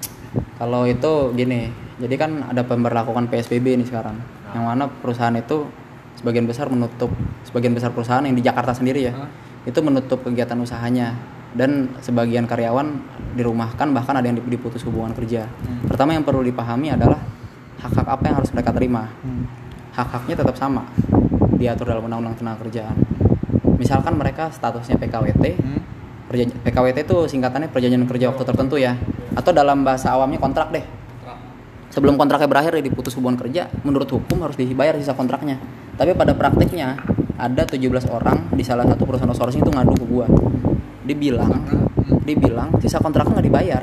kalau 0.56 0.82
itu 0.84 1.30
gini, 1.32 1.70
jadi 1.96 2.14
kan 2.18 2.50
ada 2.50 2.66
pemberlakukan 2.66 3.30
PSBB 3.30 3.78
nih 3.78 3.86
sekarang, 3.86 4.18
yang 4.50 4.66
mana 4.66 4.90
perusahaan 4.90 5.32
itu 5.32 5.70
sebagian 6.16 6.50
besar 6.50 6.66
menutup, 6.66 7.12
sebagian 7.44 7.78
besar 7.78 7.94
perusahaan 7.94 8.26
yang 8.26 8.34
di 8.34 8.42
Jakarta 8.42 8.74
sendiri 8.74 9.06
ya, 9.06 9.14
Hah? 9.14 9.30
itu 9.62 9.78
menutup 9.78 10.18
kegiatan 10.18 10.58
usahanya 10.58 11.14
dan 11.56 11.88
sebagian 12.04 12.44
karyawan 12.44 12.98
dirumahkan 13.36 13.88
bahkan 13.94 14.18
ada 14.18 14.26
yang 14.28 14.36
diputus 14.40 14.84
hubungan 14.84 15.14
kerja. 15.16 15.48
Pertama 15.88 16.12
yang 16.12 16.24
perlu 16.26 16.44
dipahami 16.44 16.92
adalah 16.92 17.20
hak-hak 17.80 18.08
apa 18.08 18.22
yang 18.28 18.36
harus 18.42 18.50
mereka 18.52 18.70
terima. 18.74 19.08
Hak-haknya 19.94 20.34
tetap 20.38 20.56
sama 20.58 20.84
diatur 21.58 21.90
dalam 21.90 22.06
Undang-Undang 22.06 22.36
Tenaga 22.38 22.58
Kerjaan. 22.66 22.96
Misalkan 23.78 24.14
mereka 24.18 24.50
statusnya 24.50 24.98
PKWT, 24.98 25.44
Hmm? 26.28 26.60
PKWT 26.60 27.08
itu 27.08 27.16
singkatannya 27.24 27.72
perjanjian 27.72 28.04
kerja 28.04 28.28
waktu 28.28 28.44
tertentu 28.44 28.76
ya 28.76 29.00
atau 29.32 29.48
dalam 29.48 29.80
bahasa 29.80 30.12
awamnya 30.12 30.36
kontrak 30.36 30.68
deh 30.68 30.84
sebelum 31.88 32.20
kontraknya 32.20 32.44
berakhir 32.44 32.76
ya 32.76 32.82
diputus 32.84 33.16
hubungan 33.16 33.40
kerja 33.40 33.72
menurut 33.80 34.04
hukum 34.12 34.44
harus 34.44 34.60
dibayar 34.60 34.92
sisa 35.00 35.16
kontraknya 35.16 35.56
tapi 35.96 36.12
pada 36.12 36.36
praktiknya 36.36 37.00
ada 37.40 37.64
17 37.64 37.80
orang 38.12 38.44
di 38.52 38.60
salah 38.60 38.84
satu 38.84 39.08
perusahaan 39.08 39.30
outsourcing 39.32 39.64
itu 39.64 39.72
ngadu 39.72 39.96
ke 39.96 40.04
gua 40.04 40.26
dibilang 41.08 41.64
dibilang 42.28 42.68
sisa 42.84 43.00
kontraknya 43.00 43.40
nggak 43.40 43.48
dibayar. 43.48 43.82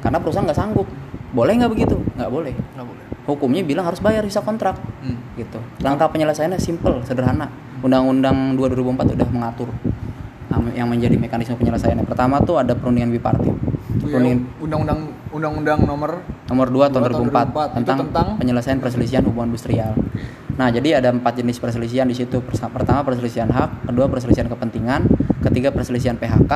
Karena 0.00 0.16
perusahaan 0.16 0.48
nggak 0.48 0.56
sanggup. 0.56 0.88
Boleh 1.36 1.52
nggak 1.60 1.70
begitu? 1.70 2.00
Nggak 2.16 2.30
boleh. 2.32 2.54
Nggak 2.56 2.86
boleh. 2.88 3.04
hukumnya 3.28 3.62
bilang 3.62 3.86
harus 3.86 4.02
bayar 4.02 4.26
sisa 4.26 4.42
kontrak. 4.42 4.74
Hmm. 5.04 5.20
gitu. 5.38 5.60
Langkah 5.84 6.10
penyelesaiannya 6.10 6.58
simple 6.58 7.04
sederhana. 7.06 7.46
Undang-undang 7.84 8.58
2 8.58 8.74
2004 8.74 9.14
udah 9.14 9.28
mengatur 9.30 9.70
yang 10.74 10.88
menjadi 10.90 11.14
mekanisme 11.14 11.54
penyelesaiannya. 11.54 12.08
Pertama 12.08 12.42
tuh 12.42 12.58
ada 12.58 12.74
perundingan 12.74 13.14
bipartit. 13.14 13.54
Ya, 14.02 14.18
perundingan 14.18 14.50
undang-undang 14.58 15.00
undang-undang 15.30 15.78
nomor 15.86 16.26
nomor 16.50 16.66
2 16.66 16.90
tahun 16.90 17.02
2004 17.06 17.54
Dua 17.54 17.64
tahun 17.70 17.70
2004. 17.70 17.70
Itu 17.70 17.76
tentang, 17.78 17.98
tentang? 18.08 18.26
penyelesaian 18.42 18.78
perselisihan 18.82 19.22
hubungan 19.28 19.54
industrial. 19.54 19.92
Nah 20.58 20.68
jadi 20.74 20.98
ada 20.98 21.14
empat 21.14 21.38
jenis 21.38 21.62
perselisihan 21.62 22.10
di 22.10 22.16
situ. 22.18 22.42
Pertama 22.42 23.06
perselisihan 23.06 23.46
hak 23.46 23.86
kedua 23.86 24.10
perselisihan 24.10 24.50
kepentingan 24.50 25.06
ketiga 25.40 25.72
perselisihan 25.72 26.16
PHK 26.20 26.52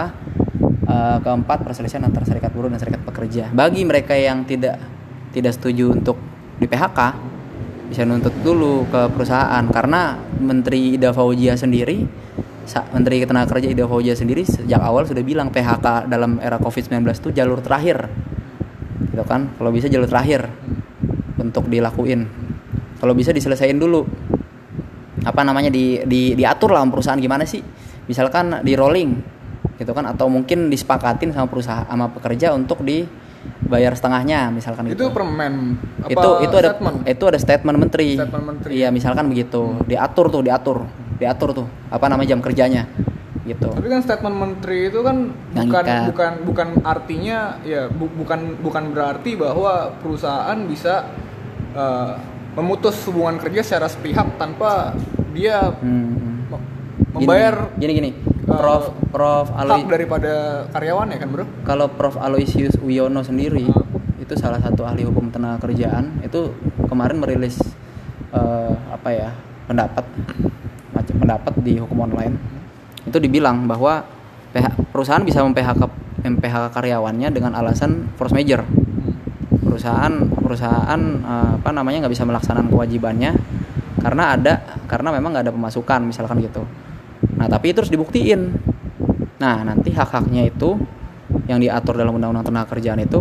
eh, 0.85 1.19
keempat 1.25 1.65
perselisihan 1.65 2.05
antara 2.05 2.29
serikat 2.29 2.53
buruh 2.53 2.69
dan 2.69 2.81
serikat 2.81 3.01
pekerja. 3.03 3.49
Bagi 3.51 3.83
mereka 3.83 4.13
yang 4.15 4.45
tidak 4.45 4.79
tidak 5.35 5.53
setuju 5.57 5.97
untuk 5.97 6.17
di 6.61 6.71
PHK 6.71 7.01
bisa 7.91 8.03
nuntut 8.07 8.33
dulu 8.41 8.89
ke 8.89 9.11
perusahaan. 9.13 9.65
Karena 9.69 10.17
Menteri 10.41 10.97
Ida 10.97 11.13
Fauzia 11.13 11.59
sendiri 11.59 12.07
Menteri 12.65 13.21
Ketenagakerjaan 13.21 13.77
Ida 13.77 13.85
Fauzia 13.85 14.17
sendiri 14.17 14.41
sejak 14.41 14.81
awal 14.81 15.05
sudah 15.05 15.21
bilang 15.21 15.53
PHK 15.53 16.09
dalam 16.09 16.41
era 16.41 16.57
Covid-19 16.57 17.05
itu 17.13 17.29
jalur 17.37 17.61
terakhir. 17.61 18.09
Gitu 19.13 19.25
kan? 19.29 19.53
Kalau 19.61 19.69
bisa 19.69 19.87
jalur 19.93 20.09
terakhir 20.09 20.49
untuk 21.37 21.69
dilakuin. 21.69 22.25
Kalau 22.99 23.13
bisa 23.13 23.37
diselesaikan 23.37 23.77
dulu. 23.77 24.09
Apa 25.29 25.45
namanya? 25.45 25.69
Di, 25.69 26.09
di 26.09 26.33
diatur 26.33 26.73
lah 26.73 26.85
perusahaan 26.89 27.21
gimana 27.21 27.45
sih 27.45 27.61
misalkan 28.05 28.61
di 28.61 28.73
rolling 28.73 29.17
gitu 29.75 29.91
kan 29.91 30.07
atau 30.07 30.27
mungkin 30.27 30.69
disepakatin 30.69 31.31
sama 31.31 31.47
perusahaan 31.47 31.83
sama 31.83 32.07
pekerja 32.09 32.53
untuk 32.53 32.81
dibayar 32.81 33.91
setengahnya 33.91 34.49
misalkan 34.49 34.87
itu 34.87 34.95
gitu 34.95 35.11
permen 35.11 35.75
apa 35.99 36.11
itu 36.11 36.29
itu 36.43 36.55
ada 36.55 36.71
statement? 36.71 36.97
itu 37.05 37.25
ada 37.25 37.39
statement 37.39 37.77
menteri 37.79 38.09
Statement 38.15 38.45
menteri. 38.47 38.71
iya 38.73 38.89
misalkan 38.89 39.27
begitu 39.27 39.75
diatur 39.85 40.29
tuh 40.29 40.43
diatur 40.43 40.79
diatur 41.15 41.51
tuh 41.55 41.67
apa 41.89 42.07
namanya 42.07 42.29
jam 42.31 42.41
kerjanya 42.41 42.87
gitu 43.45 43.69
Tapi 43.69 43.89
kan 43.89 44.01
statement 44.01 44.37
menteri 44.37 44.89
itu 44.89 45.01
kan 45.01 45.29
Yang 45.53 45.69
bukan 45.69 45.85
ikat. 45.85 46.03
bukan 46.09 46.33
bukan 46.45 46.69
artinya 46.81 47.39
ya 47.63 47.83
bu- 47.89 48.15
bukan 48.15 48.41
bukan 48.59 48.85
berarti 48.89 49.37
bahwa 49.37 49.93
perusahaan 50.01 50.57
bisa 50.65 51.05
eh, 51.75 52.13
memutus 52.55 53.05
hubungan 53.05 53.37
kerja 53.37 53.61
secara 53.61 53.85
sepihak 53.87 54.39
tanpa 54.39 54.97
dia 55.35 55.75
Hmm. 55.77 56.34
Me- 57.15 57.17
Gini, 57.17 57.25
membayar 57.25 57.55
gini 57.75 57.93
gini, 57.95 58.11
Prof 58.45 58.85
Prof 59.09 59.47
hak 59.49 59.63
Aloy 59.63 59.87
daripada 59.87 60.33
karyawan 60.69 61.07
ya 61.09 61.19
kan 61.19 61.29
bro? 61.31 61.45
kalau 61.63 61.87
Prof 61.89 62.19
Aloysius 62.19 62.75
Wiono 62.79 63.23
sendiri 63.23 63.65
Hmm. 63.65 64.21
itu 64.21 64.35
salah 64.35 64.59
satu 64.59 64.83
ahli 64.83 65.03
hukum 65.03 65.29
tenaga 65.29 65.63
kerjaan 65.63 66.19
itu 66.21 66.51
kemarin 66.85 67.17
merilis 67.17 67.61
eh, 68.31 68.73
apa 68.89 69.09
ya 69.09 69.31
pendapat 69.65 70.03
macam 70.91 71.15
pendapat 71.17 71.53
di 71.61 71.77
hukum 71.77 72.03
online 72.03 72.35
itu 73.05 73.17
dibilang 73.17 73.65
bahwa 73.65 74.03
PH 74.51 74.67
perusahaan 74.91 75.21
bisa 75.21 75.39
mem-PHK 75.41 75.83
mem-PHK 76.21 76.73
karyawannya 76.73 77.29
dengan 77.29 77.53
alasan 77.53 78.09
force 78.15 78.33
major 78.33 78.65
perusahaan 79.61 80.13
perusahaan 80.35 81.01
eh, 81.21 81.51
apa 81.59 81.71
namanya 81.71 82.05
nggak 82.05 82.13
bisa 82.13 82.25
melaksanakan 82.25 82.69
kewajibannya 82.69 83.37
karena 84.01 84.37
ada 84.37 84.55
karena 84.85 85.09
memang 85.11 85.33
nggak 85.33 85.45
ada 85.45 85.55
pemasukan 85.55 86.01
misalkan 86.03 86.41
gitu 86.41 86.65
nah 87.45 87.61
tapi 87.61 87.77
itu 87.77 87.85
harus 87.85 87.93
dibuktiin. 87.93 88.57
Nah 89.37 89.69
nanti 89.69 89.93
hak 89.93 90.09
haknya 90.17 90.49
itu 90.49 90.81
yang 91.45 91.61
diatur 91.61 92.01
dalam 92.01 92.17
undang-undang 92.17 92.49
tenaga 92.49 92.73
kerjaan 92.73 93.05
itu 93.05 93.21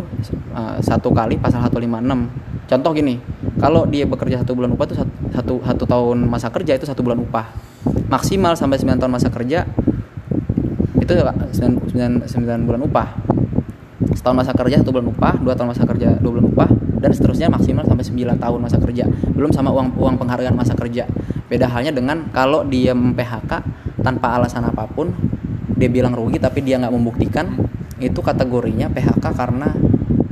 eh, 0.56 0.80
satu 0.80 1.12
kali 1.12 1.36
pasal 1.36 1.60
156 1.68 2.64
contoh 2.64 2.92
gini 2.96 3.20
kalau 3.60 3.84
dia 3.84 4.08
bekerja 4.08 4.40
satu 4.44 4.56
bulan 4.56 4.72
upah 4.76 4.86
itu 4.88 4.96
satu, 4.96 5.12
satu 5.36 5.54
satu 5.64 5.84
tahun 5.84 6.18
masa 6.28 6.48
kerja 6.52 6.76
itu 6.80 6.88
satu 6.88 7.04
bulan 7.04 7.20
upah. 7.24 7.48
Maksimal 8.08 8.56
sampai 8.56 8.80
9 8.80 9.00
tahun 9.00 9.12
masa 9.12 9.28
kerja 9.28 9.68
itu 11.00 11.12
9, 11.12 11.52
9, 11.92 12.28
9 12.28 12.68
bulan 12.68 12.82
upah. 12.88 13.08
Setahun 14.16 14.36
masa 14.36 14.52
kerja 14.56 14.80
satu 14.80 14.96
bulan 14.96 15.10
upah 15.12 15.36
dua 15.42 15.54
tahun 15.56 15.76
masa 15.76 15.84
kerja 15.84 16.16
dua 16.20 16.32
bulan 16.40 16.48
upah 16.52 16.70
dan 17.04 17.12
seterusnya 17.12 17.48
maksimal 17.52 17.84
sampai 17.84 18.04
9 18.04 18.40
tahun 18.40 18.60
masa 18.60 18.78
kerja. 18.80 19.04
Belum 19.32 19.52
sama 19.52 19.72
uang 19.72 20.00
uang 20.00 20.16
penghargaan 20.20 20.56
masa 20.56 20.76
kerja. 20.76 21.08
Beda 21.48 21.68
halnya 21.68 21.92
dengan 21.92 22.28
kalau 22.32 22.64
dia 22.64 22.96
PHK 22.96 23.52
tanpa 24.04 24.36
alasan 24.36 24.68
apa 24.68 24.84
pun 24.86 25.16
dia 25.80 25.88
bilang 25.88 26.14
rugi 26.14 26.38
tapi 26.38 26.62
dia 26.62 26.78
nggak 26.78 26.94
membuktikan 26.94 27.56
itu 28.04 28.20
kategorinya 28.20 28.92
PHK 28.92 29.26
karena 29.34 29.72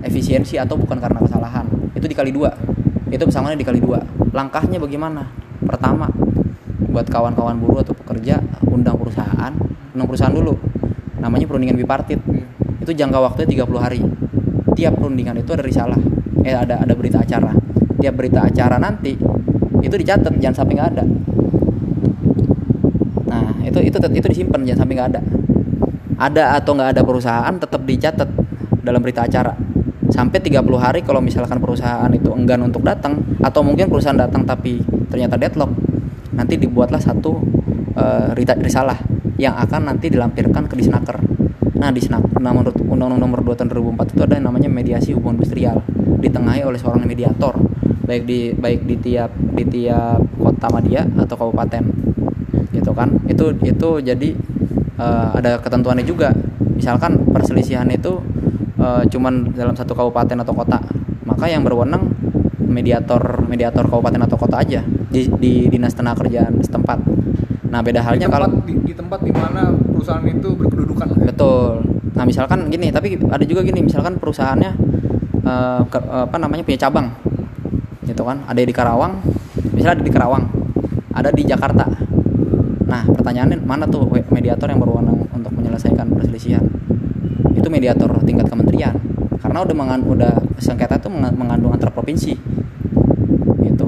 efisiensi 0.04 0.60
atau 0.60 0.76
bukan 0.76 1.00
karena 1.00 1.24
kesalahan. 1.24 1.66
Itu 1.96 2.06
dikali 2.06 2.36
dua. 2.36 2.52
Itu 3.08 3.24
pesangonnya 3.24 3.56
dikali 3.56 3.80
dua. 3.80 4.04
Langkahnya 4.36 4.78
bagaimana? 4.78 5.32
Pertama 5.64 6.12
buat 6.92 7.08
kawan-kawan 7.08 7.56
buruh 7.56 7.88
atau 7.88 7.96
pekerja 7.96 8.44
undang 8.68 9.00
perusahaan 9.00 9.56
undang 9.96 10.08
perusahaan 10.08 10.36
dulu. 10.36 10.54
Namanya 11.24 11.48
perundingan 11.48 11.80
bipartit. 11.80 12.20
Itu 12.84 12.92
jangka 12.92 13.18
waktunya 13.24 13.64
30 13.64 13.80
hari. 13.80 14.02
Tiap 14.76 15.00
perundingan 15.00 15.40
itu 15.40 15.52
ada 15.56 15.64
risalah. 15.64 16.00
Eh 16.44 16.52
ada 16.52 16.84
ada 16.84 16.94
berita 16.98 17.24
acara. 17.24 17.56
Tiap 18.02 18.14
berita 18.18 18.44
acara 18.44 18.82
nanti 18.82 19.16
itu 19.82 19.96
dicatat 19.98 20.38
jangan 20.38 20.56
sampai 20.62 20.74
nggak 20.78 20.90
ada 20.98 21.06
itu 23.72 23.80
itu 23.88 23.98
itu 23.98 24.28
disimpan 24.28 24.60
jangan 24.68 24.80
sampai 24.84 24.94
nggak 25.00 25.10
ada. 25.16 25.22
Ada 26.22 26.44
atau 26.62 26.72
nggak 26.76 26.90
ada 26.94 27.02
perusahaan 27.02 27.56
tetap 27.56 27.82
dicatat 27.88 28.30
dalam 28.84 29.00
berita 29.00 29.24
acara. 29.24 29.56
Sampai 30.12 30.44
30 30.44 30.60
hari 30.76 31.00
kalau 31.08 31.24
misalkan 31.24 31.64
perusahaan 31.64 32.12
itu 32.12 32.30
enggan 32.36 32.68
untuk 32.68 32.84
datang 32.84 33.24
atau 33.40 33.64
mungkin 33.64 33.88
perusahaan 33.88 34.20
datang 34.20 34.44
tapi 34.44 34.84
ternyata 35.08 35.40
deadlock 35.40 35.72
nanti 36.36 36.60
dibuatlah 36.60 37.00
satu 37.00 37.40
uh, 37.96 38.36
risalah 38.36 39.00
yang 39.40 39.56
akan 39.56 39.88
nanti 39.88 40.12
dilampirkan 40.12 40.68
ke 40.68 40.76
disnaker. 40.76 41.18
Nah 41.80 41.90
disnaker 41.96 42.38
nah, 42.44 42.52
menurut 42.52 42.76
undang-undang 42.76 43.24
nomor 43.24 43.40
2 43.42 43.56
tahun 43.56 43.70
2004 43.72 44.14
itu 44.14 44.22
ada 44.22 44.34
yang 44.36 44.46
namanya 44.52 44.70
mediasi 44.70 45.10
hubungan 45.16 45.40
industrial 45.40 45.80
ditengahi 46.22 46.62
oleh 46.68 46.78
seorang 46.78 47.08
mediator 47.08 47.54
baik 48.06 48.24
di 48.28 48.52
baik 48.52 48.82
di 48.84 48.96
tiap 49.00 49.32
di 49.34 49.64
tiap 49.64 50.20
kota 50.36 50.68
media 50.74 51.06
atau 51.06 51.36
kabupaten 51.38 52.11
gitu 52.72 52.92
kan. 52.96 53.12
Itu 53.28 53.56
itu 53.64 53.90
jadi 54.02 54.30
uh, 54.98 55.38
ada 55.38 55.60
ketentuannya 55.62 56.04
juga. 56.08 56.34
Misalkan 56.76 57.30
perselisihan 57.30 57.86
itu 57.94 58.18
uh, 58.82 59.04
cuman 59.06 59.54
dalam 59.54 59.78
satu 59.78 59.94
kabupaten 59.94 60.42
atau 60.42 60.54
kota 60.56 60.82
maka 61.28 61.46
yang 61.46 61.62
berwenang 61.62 62.10
mediator 62.58 63.46
mediator 63.46 63.86
kabupaten 63.86 64.26
atau 64.26 64.38
kota 64.40 64.58
aja 64.64 64.82
di, 65.12 65.28
di 65.38 65.54
dinas 65.70 65.94
tenaga 65.94 66.26
kerjaan 66.26 66.58
setempat. 66.64 67.00
Nah 67.72 67.80
beda 67.80 68.04
halnya 68.04 68.28
di 68.28 68.32
tempat, 68.32 68.42
kalau 68.42 68.48
di, 68.66 68.74
di 68.84 68.94
tempat 68.96 69.20
di 69.24 69.32
mana 69.32 69.72
perusahaan 69.72 70.24
itu 70.26 70.50
berkedudukan 70.56 71.08
lah 71.08 71.18
ya? 71.20 71.26
betul. 71.32 71.70
Nah 72.18 72.24
misalkan 72.28 72.68
gini 72.68 72.90
tapi 72.90 73.16
ada 73.30 73.44
juga 73.46 73.62
gini 73.62 73.86
misalkan 73.86 74.18
perusahaannya 74.18 74.72
uh, 75.46 75.82
ke, 75.88 76.00
apa 76.00 76.38
namanya 76.42 76.64
punya 76.66 76.80
cabang 76.88 77.12
gitu 78.08 78.24
kan. 78.26 78.44
Ada 78.48 78.60
di 78.66 78.74
Karawang 78.74 79.14
misalnya 79.72 80.02
ada 80.02 80.06
di 80.06 80.14
Karawang 80.14 80.44
ada 81.12 81.30
di 81.32 81.44
Jakarta 81.44 81.86
nah 82.92 83.08
pertanyaannya 83.08 83.64
mana 83.64 83.88
tuh 83.88 84.04
mediator 84.28 84.68
yang 84.68 84.84
berwenang 84.84 85.24
untuk 85.32 85.52
menyelesaikan 85.56 86.12
perselisihan? 86.12 86.60
Itu 87.56 87.72
mediator 87.72 88.12
tingkat 88.28 88.52
kementerian. 88.52 89.00
Karena 89.40 89.64
udah 89.64 89.76
mengandung 89.76 90.20
udah 90.20 90.34
sengketa 90.60 91.00
itu 91.00 91.08
mengandung 91.10 91.72
antar 91.72 91.96
provinsi. 91.96 92.36
Gitu. 93.64 93.88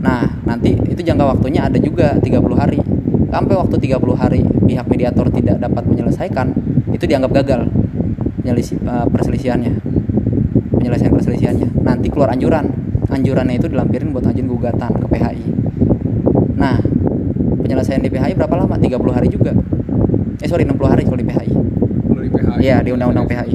Nah 0.00 0.24
nanti 0.48 0.80
itu 0.88 1.00
jangka 1.04 1.36
waktunya 1.36 1.68
ada 1.68 1.76
juga 1.76 2.16
30 2.16 2.56
hari. 2.56 2.80
Sampai 3.28 3.54
waktu 3.60 3.76
30 3.76 4.16
hari 4.16 4.40
pihak 4.64 4.88
mediator 4.88 5.28
tidak 5.28 5.60
dapat 5.60 5.84
menyelesaikan 5.84 6.56
itu 6.96 7.04
dianggap 7.04 7.44
gagal. 7.44 7.68
Penyelisi, 8.40 8.80
uh, 8.88 9.04
perselisihannya. 9.12 9.76
Penyelesaian 10.80 11.12
perselisihannya. 11.12 11.68
Nanti 11.84 12.08
keluar 12.08 12.32
anjuran. 12.32 12.72
Anjurannya 13.12 13.60
itu 13.60 13.68
dilampirin 13.68 14.12
buat 14.16 14.24
ngajuin 14.24 14.48
gugatan 14.48 14.92
ke 15.00 15.06
PHI 15.08 15.58
nah 16.58 16.74
penyelesaian 17.68 18.00
di 18.00 18.08
PHI 18.08 18.32
berapa 18.32 18.64
lama? 18.64 18.80
30 18.80 18.96
hari 19.12 19.28
juga. 19.28 19.52
Eh 20.40 20.48
sorry 20.48 20.64
60 20.64 20.80
hari 20.88 21.04
kalau 21.04 21.20
di 21.20 21.28
PHI 21.28 21.52
di 22.28 22.36
PHI 22.36 22.60
iya 22.60 22.76
di 22.84 22.90
undang-undang 22.92 23.26
PHI 23.26 23.54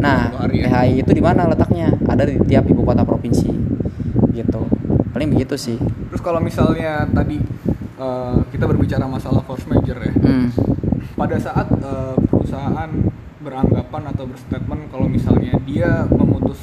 nah 0.00 0.28
ya. 0.52 0.68
PHI 0.68 1.00
itu 1.00 1.10
di 1.16 1.22
mana 1.24 1.48
letaknya? 1.48 1.88
Ada 2.04 2.28
di 2.28 2.36
tiap 2.44 2.68
ibu 2.68 2.84
kota 2.84 3.06
provinsi. 3.06 3.48
Gitu. 4.34 4.60
Paling 5.14 5.28
begitu 5.32 5.54
sih. 5.56 5.78
Terus 5.80 6.20
kalau 6.20 6.42
misalnya 6.42 7.08
tadi 7.08 7.40
uh, 7.96 8.42
kita 8.52 8.68
berbicara 8.68 9.08
masalah 9.08 9.40
force 9.46 9.64
major 9.70 9.96
ya. 10.00 10.12
Hmm. 10.12 10.48
pada 11.14 11.38
saat 11.38 11.70
uh, 11.78 12.18
perusahaan 12.26 12.90
beranggapan 13.38 14.02
atau 14.10 14.26
berstatement 14.26 14.90
kalau 14.90 15.06
misalnya 15.06 15.54
dia 15.62 16.02
memutus 16.10 16.58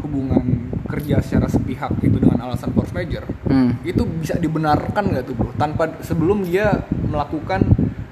hubungan 0.00 0.69
kerja 0.90 1.22
secara 1.22 1.46
sepihak 1.46 1.94
itu 2.02 2.18
dengan 2.18 2.42
alasan 2.44 2.74
force 2.74 2.90
major 2.90 3.22
hmm. 3.46 3.86
itu 3.86 4.02
bisa 4.18 4.34
dibenarkan 4.36 5.14
nggak 5.14 5.24
tuh 5.24 5.34
bro? 5.38 5.50
Tanpa 5.54 5.88
sebelum 6.02 6.42
dia 6.42 6.82
melakukan 7.06 7.62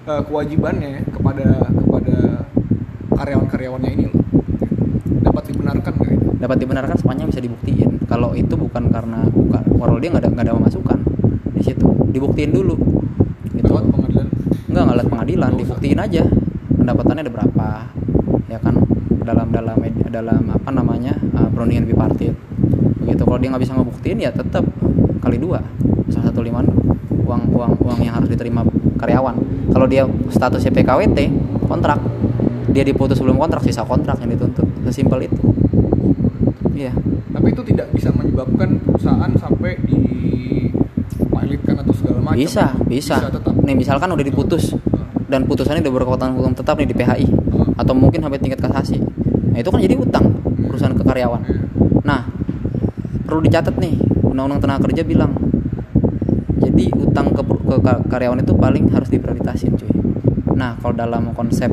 uh, 0.07 0.23
kewajibannya 0.25 1.05
kepada 1.11 1.69
kepada 1.69 2.17
karyawan-karyawannya 3.19 3.91
ini 3.93 4.05
loh. 4.09 4.23
Dapat 5.27 5.43
dibenarkan 5.53 5.93
nggak 5.99 6.13
itu? 6.15 6.29
Dapat 6.39 6.57
dibenarkan 6.63 6.97
semuanya 6.97 7.25
bisa 7.27 7.41
dibuktiin. 7.43 8.07
Kalau 8.07 8.33
itu 8.33 8.55
bukan 8.55 8.89
karena 8.89 9.27
bukan 9.29 9.63
kalau 9.67 9.99
dia 9.99 10.09
nggak 10.15 10.25
ada 10.25 10.31
nggak 10.33 10.47
ada 10.49 10.55
masukan 10.57 10.99
di 11.53 11.63
situ 11.67 11.87
dibuktiin 12.15 12.55
dulu. 12.55 12.79
Gitu. 13.53 13.67
Lewat 13.69 13.85
pengadilan? 13.91 14.29
Nggak 14.71 14.85
lewat 14.97 15.09
pengadilan 15.11 15.51
dibuktiin 15.59 15.99
aja. 15.99 16.23
Pendapatannya 16.79 17.23
ada 17.27 17.33
berapa? 17.35 17.69
Ya 18.49 18.59
kan? 18.63 18.75
Dalam 19.29 19.53
dalam 19.53 19.77
dalam 20.09 20.43
apa 20.49 20.71
namanya 20.73 21.13
uh, 21.37 21.53
perundingan 21.53 21.85
bipartit 21.85 22.33
begitu. 23.03 23.23
Kalau 23.25 23.39
dia 23.39 23.49
nggak 23.55 23.63
bisa 23.63 23.73
ngebuktiin 23.75 24.19
ya 24.21 24.31
tetap 24.31 24.65
kali 25.23 25.37
dua. 25.39 25.63
Salah 26.11 26.33
satu 26.33 26.41
lima 26.43 26.65
uang 27.29 27.43
uang 27.53 27.73
uang 27.85 27.99
yang 28.01 28.15
harus 28.17 28.29
diterima 28.33 28.65
karyawan. 28.99 29.37
Kalau 29.73 29.87
dia 29.87 30.05
statusnya 30.33 30.73
PKWT 30.73 31.19
kontrak. 31.69 32.01
Dia 32.69 32.85
diputus 32.85 33.17
sebelum 33.17 33.41
kontrak 33.41 33.65
sisa 33.65 33.81
kontrak 33.83 34.21
yang 34.21 34.31
dituntut. 34.37 34.69
Sesimpel 34.85 35.25
itu. 35.25 35.41
Iya. 36.77 36.93
Tapi 37.33 37.47
itu 37.51 37.63
tidak 37.65 37.89
bisa 37.97 38.13
menyebabkan 38.13 38.77
perusahaan 38.85 39.33
sampai 39.41 39.81
di 39.89 39.99
pilotkan 41.49 41.75
atau 41.81 41.95
segala 41.97 42.19
macam. 42.21 42.39
Bisa 42.39 42.77
bisa, 42.85 43.17
bisa 43.19 43.33
tetap. 43.33 43.53
nih 43.65 43.75
misalkan 43.75 44.09
udah 44.13 44.27
diputus. 44.27 44.77
Dan 45.29 45.45
putusannya 45.45 45.85
udah 45.85 45.93
berkekuatan 45.93 46.41
hukum 46.41 46.53
tetap 46.57 46.81
nih 46.81 46.89
di 46.89 46.97
PHI 46.97 47.27
atau 47.77 47.93
mungkin 47.93 48.25
sampai 48.25 48.41
tingkat 48.41 48.65
kasasi. 48.65 48.97
Nah 49.53 49.59
itu 49.61 49.69
kan 49.69 49.81
jadi 49.81 49.95
utang 50.01 50.25
perusahaan 50.57 50.97
ke 50.97 51.05
karyawan 51.05 51.41
perlu 53.29 53.45
dicatat 53.45 53.77
nih 53.77 54.01
undang-undang 54.25 54.65
tenaga 54.65 54.89
kerja 54.89 55.05
bilang. 55.05 55.37
Jadi 56.59 56.89
utang 56.97 57.31
ke, 57.37 57.45
ke 57.45 57.93
karyawan 58.09 58.41
itu 58.41 58.57
paling 58.57 58.89
harus 58.89 59.13
diprioritasin 59.13 59.77
cuy. 59.77 59.93
Nah 60.57 60.81
kalau 60.81 60.97
dalam 60.97 61.37
konsep 61.37 61.69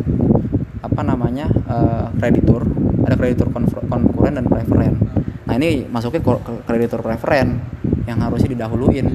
apa 0.84 1.02
namanya 1.02 1.48
uh, 1.66 2.12
kreditur 2.20 2.68
ada 3.08 3.16
kreditur 3.18 3.50
konkuren 3.90 4.38
dan 4.38 4.46
preferen 4.46 5.02
nah 5.46 5.58
ini 5.58 5.86
masuknya 5.90 6.22
ke 6.22 6.54
kreditur 6.66 7.02
preferen 7.02 7.62
yang 8.06 8.22
harusnya 8.22 8.54
didahuluin 8.54 9.06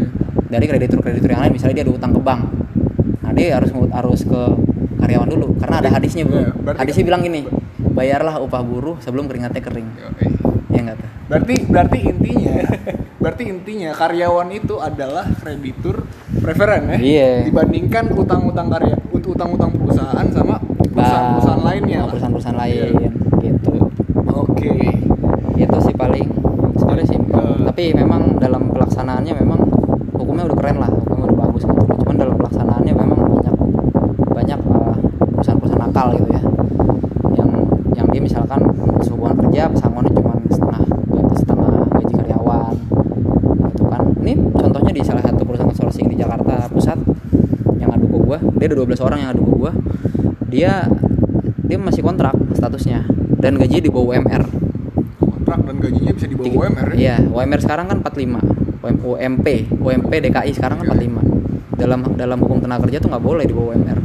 dari 0.50 0.66
kreditur-kreditur 0.66 1.30
yang 1.30 1.46
lain. 1.46 1.54
Misalnya 1.54 1.82
dia 1.82 1.84
ada 1.86 1.94
utang 1.94 2.10
ke 2.10 2.20
bank. 2.22 2.42
Nah 3.22 3.30
dia 3.30 3.54
harus 3.54 3.70
harus 3.70 4.20
ke 4.26 4.42
karyawan 4.98 5.28
dulu 5.30 5.54
karena 5.62 5.76
ada 5.78 5.90
hadisnya 5.94 6.26
bro 6.26 6.42
ya, 6.42 6.50
hadisnya 6.74 7.04
bilang 7.06 7.22
gini 7.22 7.46
bayarlah 7.94 8.42
upah 8.42 8.62
buruh 8.62 8.98
sebelum 8.98 9.30
keringatnya 9.30 9.62
kering. 9.62 9.88
Ya 10.74 10.80
enggak 10.82 10.98
tuh 10.98 11.19
berarti 11.30 11.54
berarti 11.70 11.98
intinya 12.10 12.58
berarti 13.22 13.42
intinya 13.46 13.90
karyawan 13.94 14.50
itu 14.50 14.74
adalah 14.82 15.30
kreditur 15.38 16.02
preferen 16.42 16.90
ya 16.90 16.98
iya. 16.98 17.30
dibandingkan 17.46 18.10
utang-utang 18.18 18.66
karya 18.66 18.98
utang-utang 19.30 19.70
perusahaan 19.72 20.26
sama 20.34 20.60
perusahaan-perusahaan 20.60 21.64
lainnya 21.64 21.98
perusahaan-perusahaan 22.10 22.60
lain 22.60 22.92
iya. 22.98 23.10
gitu. 23.40 23.72
Oke. 24.36 24.68
Okay. 24.68 25.64
itu 25.64 25.78
sih 25.80 25.94
paling 25.96 26.28
sebenarnya 26.76 27.06
sih. 27.08 27.18
Uh, 27.32 27.64
tapi 27.72 27.96
memang 27.96 28.36
dalam 28.36 28.68
pelaksanaannya 28.68 29.32
memang 29.32 29.60
hukumnya 30.12 30.44
udah 30.50 30.56
keren 30.60 30.76
lah 30.76 30.90
hukumnya 30.92 31.24
udah 31.30 31.38
bagus 31.46 31.62
gitu. 31.64 31.82
Cuman 32.04 32.16
dalam 32.20 32.36
pelaksanaannya 32.36 32.92
memang 32.92 33.18
banyak 33.22 33.56
banyak 34.28 34.60
uh, 34.60 34.96
perusahaan-perusahaan 35.40 35.80
nakal 35.80 36.06
gitu 36.20 36.28
ya. 36.36 36.42
Yang 37.40 37.50
yang 37.96 38.06
dia 38.12 38.20
misalkan 38.20 38.60
hubungan 39.08 39.36
kerja 39.46 39.62
pesangonnya 39.72 40.12
cuma 40.16 40.32
setengah 41.36 41.70
gaji 41.96 42.14
karyawan 42.20 42.74
gitu 43.72 43.84
kan 43.88 44.02
ini 44.24 44.32
contohnya 44.52 44.92
di 44.92 45.02
salah 45.04 45.22
satu 45.24 45.44
perusahaan 45.44 45.68
outsourcing 45.68 46.08
di 46.08 46.16
Jakarta 46.16 46.68
Pusat 46.68 46.98
yang 47.80 47.92
adu 47.92 48.06
ke 48.08 48.18
gua 48.20 48.38
dia 48.60 48.68
ada 48.68 48.76
12 48.76 49.00
orang 49.00 49.18
yang 49.24 49.30
adu 49.32 49.42
ke 49.48 49.52
gua. 49.56 49.72
Dia 50.52 50.84
dia 51.64 51.78
masih 51.80 52.04
kontrak 52.04 52.36
statusnya 52.52 53.08
dan 53.40 53.56
gaji 53.56 53.80
di 53.80 53.88
bawah 53.88 54.12
UMR 54.12 54.42
kontrak 55.22 55.60
dan 55.66 55.76
gajinya 55.78 56.12
bisa 56.14 56.26
di 56.26 56.34
bawah 56.34 56.66
UMR 56.66 56.88
ya? 56.94 56.98
Iya, 56.98 57.16
UMR 57.30 57.60
sekarang 57.62 57.86
kan 57.86 57.96
45 58.02 59.06
UMP 59.06 59.46
UMP 59.78 60.10
DKI 60.10 60.52
sekarang 60.54 60.82
kan 60.82 60.98
45 60.98 61.78
dalam 61.80 62.00
dalam 62.18 62.38
hukum 62.44 62.58
tenaga 62.60 62.84
kerja 62.84 62.98
tuh 63.00 63.08
nggak 63.08 63.24
boleh 63.24 63.44
di 63.46 63.54
bawah 63.54 63.72
UMR 63.72 63.98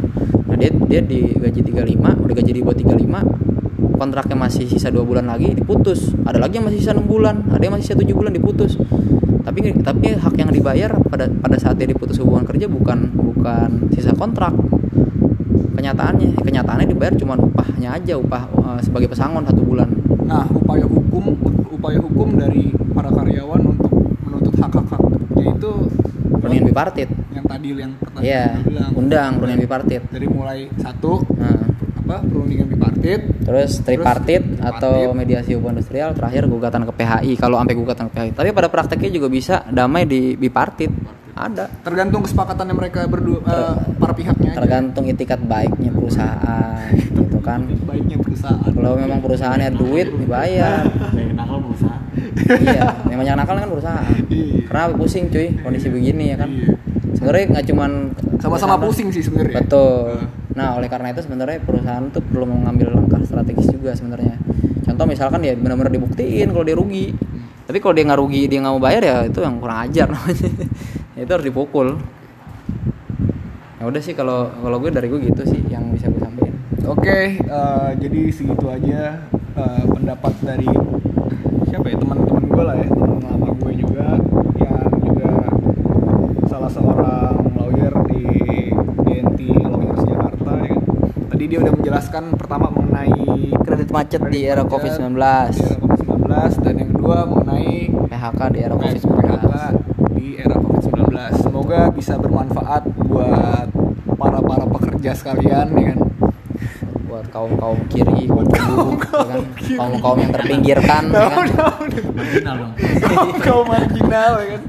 nah 0.46 0.56
dia 0.56 0.70
dia 0.72 1.02
di 1.02 1.36
gaji 1.36 1.62
35 1.65 2.24
udah 2.26 2.36
gaji 2.38 2.52
di 2.54 2.62
bawah 2.62 2.78
35 2.78 3.98
kontraknya 3.98 4.38
masih 4.38 4.68
sisa 4.68 4.91
dua 4.91 5.08
bulan 5.08 5.24
lagi 5.26 5.56
diputus. 5.56 6.12
Ada 6.28 6.36
lagi 6.36 6.60
yang 6.60 6.68
masih 6.68 6.84
sisa 6.84 6.91
enam 6.91 7.08
bulan 7.08 7.48
ada 7.50 7.63
yang 7.63 7.74
masih 7.74 7.91
sisa 7.91 7.98
tujuh 7.98 8.13
bulan 8.13 8.36
diputus 8.36 8.76
tapi 9.45 9.69
tapi 9.86 10.17
hak 10.17 10.34
yang 10.41 10.49
dibayar 10.49 10.89
pada 11.05 11.29
pada 11.29 11.55
saat 11.62 11.77
dia 11.77 11.86
diputus 11.86 12.17
hubungan 12.17 12.49
kerja 12.49 12.65
bukan 12.65 13.13
bukan 13.13 13.93
sisa 13.93 14.12
kontrak. 14.17 14.51
Kenyataannya 15.77 16.41
kenyataannya 16.41 16.89
dibayar 16.89 17.13
cuma 17.13 17.38
upahnya 17.38 17.93
aja 17.93 18.17
upah 18.17 18.49
uh, 18.58 18.79
sebagai 18.81 19.13
pesangon 19.13 19.45
satu 19.45 19.62
bulan. 19.62 19.93
Nah, 20.25 20.49
upaya 20.49 20.89
hukum 20.89 21.38
upaya 21.69 22.01
hukum 22.01 22.34
dari 22.41 22.73
para 22.97 23.13
karyawan 23.13 23.62
untuk 23.77 23.93
menuntut 24.25 24.58
hak-hak 24.58 25.03
yaitu 25.38 25.71
perundingan 26.41 26.65
bipartit. 26.73 27.10
yang 27.36 27.45
tadi 27.45 27.67
yang 27.75 27.91
pertama 27.99 28.23
iya 28.23 28.58
bilang 28.65 28.91
undang 28.97 29.38
perundingan 29.38 29.62
bipartit. 29.62 30.01
Dari 30.10 30.25
mulai 30.25 30.65
satu 30.81 31.21
nah, 31.38 31.62
apa 32.01 32.25
perundingan 32.25 32.65
bipartit 32.65 32.94
terus 33.41 33.72
tripartit 33.80 34.41
tripartit. 34.41 34.62
atau 34.62 35.12
mediasi 35.12 35.54
hubungan 35.54 35.78
industrial 35.78 36.12
terakhir 36.12 36.44
gugatan 36.46 36.82
ke 36.84 36.94
PHI 36.94 37.34
kalau 37.38 37.56
sampai 37.58 37.76
gugatan 37.76 38.06
ke 38.08 38.13
PHI 38.13 38.30
tapi 38.34 38.50
pada 38.52 38.68
prakteknya 38.68 39.10
juga 39.10 39.28
bisa 39.28 39.56
damai 39.70 40.04
di 40.04 40.34
bipartit. 40.34 40.89
Ada. 41.36 41.68
Tergantung 41.84 42.24
kesepakatannya 42.24 42.72
mereka 42.72 43.04
berdua 43.12 43.44
eh, 43.44 43.76
para 44.00 44.15
pihaknya 44.15 44.56
aja. 44.56 44.63
tergantung 44.63 45.04
itikat 45.04 45.44
baiknya 45.44 45.91
perusahaan 45.91 46.80
gitu 46.96 47.44
kan. 47.44 47.68
Baiknya 47.84 48.15
perusahaan. 48.15 48.72
Kalau 48.72 48.96
memang 48.96 49.20
perusahaannya 49.20 49.76
duit 49.76 50.15
dibayar. 50.15 50.88
Nakal 51.36 51.60
berusaha. 51.60 51.98
iya 52.63 52.88
yang 53.12 53.20
banyak 53.20 53.36
nakal 53.36 53.56
kan 53.60 53.68
perusahaan. 53.68 54.15
Iya. 54.32 54.63
karena 54.63 54.96
pusing 54.96 55.28
cuy? 55.28 55.48
Kondisi 55.60 55.88
begini 55.91 56.32
ya 56.32 56.38
kan? 56.39 56.48
Iya. 56.48 56.72
sebenarnya 57.15 57.46
nggak 57.52 57.65
cuman 57.68 57.91
sama-sama 58.39 58.80
perusahaan- 58.80 58.84
pusing 58.88 59.08
sih 59.12 59.20
sebenarnya. 59.20 59.60
Betul. 59.60 60.15
Nah. 60.15 60.44
Nah 60.56 60.80
oleh 60.80 60.88
karena 60.88 61.12
itu 61.12 61.22
sebenarnya 61.22 61.60
perusahaan 61.60 62.08
tuh 62.10 62.24
perlu 62.24 62.48
mengambil 62.48 62.96
langkah 62.96 63.20
strategis 63.28 63.68
juga 63.70 63.91
sebenarnya. 63.91 64.39
Contoh 64.88 65.06
misalkan 65.06 65.44
ya 65.44 65.52
benar-benar 65.60 65.91
dibuktiin 65.91 66.48
kalau 66.56 66.63
dia 66.63 66.78
rugi. 66.80 67.12
Tapi 67.65 67.78
kalau 67.84 67.94
dia 67.98 68.06
nggak 68.08 68.20
rugi 68.24 68.41
dia 68.48 68.63
nggak 68.63 68.74
mau 68.74 68.84
bayar 68.84 69.02
ya 69.04 69.18
itu 69.28 69.39
yang 69.44 69.60
kurang 69.60 69.80
ajar 69.84 70.08
namanya. 70.15 70.50
Itu 71.20 71.32
harus 71.36 71.46
dipukul. 71.46 71.88
Ya 73.76 73.84
udah 73.84 74.02
sih 74.02 74.15
kalau 74.15 74.48
kalau 74.63 74.78
gue 74.80 74.89
dari 74.89 75.12
gue 75.12 75.20
gitu 75.28 75.44
sih 75.44 75.60
yang 75.68 75.91
bisa 75.91 76.08
gue 76.08 76.22
sampaikan. 76.24 76.56
Oke, 76.86 77.41
eh, 77.41 77.89
jadi 78.00 78.22
segitu 78.32 78.70
aja 78.70 79.26
eh, 79.58 79.84
pendapat 79.89 80.34
dari 80.39 80.70
siapa 81.65 81.89
ya? 81.89 81.98
Teman-teman 81.98 82.44
gue 82.46 82.63
lah 82.63 82.78
ya 82.78 82.88
teman 82.88 83.20
lama 83.26 83.50
gue 83.52 83.72
juga 83.76 84.15
yang 84.56 84.89
juga 85.02 85.32
salah 86.46 86.70
seorang 86.70 87.36
lawyer 87.58 87.94
di 88.08 88.24
DNT 89.02 89.39
Lawyers 89.65 90.04
Jakarta 90.06 90.52
ya. 90.62 90.78
kan. 90.78 90.80
Tadi 91.34 91.45
dia 91.56 91.63
udah 91.63 91.72
menjelaskan 91.72 92.36
pertama 92.36 92.68
mengenai 92.68 93.15
kredit 93.63 93.88
macet 93.88 94.20
di 94.20 94.44
kredit 94.44 94.44
era 94.44 94.63
COVID-19 94.68 95.08
di 95.08 95.63
era 95.63 95.80
COVID-19 95.80 96.28
dan 96.60 96.74
yang 96.76 96.89
kedua 96.91 97.18
mengenai 97.24 97.72
PHK 98.12 98.39
di 98.52 98.60
era 98.60 98.76
PHK 98.76 98.91
COVID-19 99.08 99.48
di 100.12 100.26
era 100.36 100.56
COVID-19. 100.60 101.00
Semoga 101.39 101.80
bisa 101.96 102.20
bermanfaat 102.20 102.84
buat 103.00 103.72
para 104.20 104.39
para 104.44 104.65
pekerja 104.68 105.15
sekalian 105.15 105.68
ya 105.72 105.96
kan. 105.96 106.00
buat 107.08 107.24
kaum 107.32 107.56
kaum 107.56 107.80
kiri 107.88 108.28
kaum 108.28 108.44
buruh 108.44 109.00
ya 109.00 109.24
kan 109.24 109.41
kaum 109.80 109.94
kaum 110.04 110.18
yang 110.20 110.32
terpinggirkan 110.36 111.04
ya 111.08 111.24
kan 111.24 111.48
Marginal 112.20 112.56
dong. 112.60 112.74
Kau 113.39 113.63
marginal 113.63 114.32
ya 114.44 114.60
kan. 114.60 114.62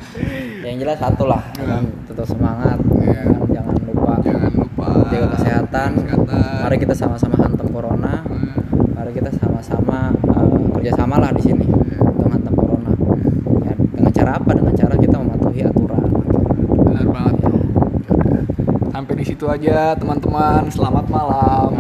yang 0.62 0.76
jelas 0.78 1.02
satu 1.02 1.26
lah 1.26 1.42
ya 1.58 1.66
kan? 1.66 1.82
tetap 2.06 2.30
semangat 2.30 2.78
Iya. 3.02 3.10
ya 3.10 3.34
kan? 3.34 3.50
jangan 3.50 3.74
lupa 3.82 4.12
Jangan 4.22 4.52
lupa 4.54 4.88
jaga 5.10 5.26
kesehatan. 5.38 5.90
Kesehatan. 6.02 6.62
mari 6.66 6.76
kita 6.82 6.94
sama-sama 6.94 7.36
hantam 7.38 7.68
corona. 7.70 8.22
Nah, 8.22 8.22
mari 8.94 9.10
kita 9.14 9.30
sama-sama 9.38 10.12
uh, 10.30 10.66
kerjasama 10.78 11.16
lah 11.22 11.30
di 11.34 11.42
sini. 11.42 11.66
Untuk 12.00 12.28
hantam 12.30 12.54
corona. 12.54 12.92
Ya, 13.66 13.74
dengan 13.74 14.12
cara 14.12 14.30
apa? 14.38 14.50
Dengan 14.54 14.74
cara 14.74 14.94
kita 14.98 15.16
mematuhi 15.18 15.60
aturan. 15.62 16.10
Benar 16.86 17.06
banget. 17.10 17.34
Sampai 18.90 19.14
di 19.14 19.24
situ 19.24 19.44
aja 19.46 19.94
teman-teman. 19.94 20.68
Selamat 20.72 21.06
malam. 21.08 21.70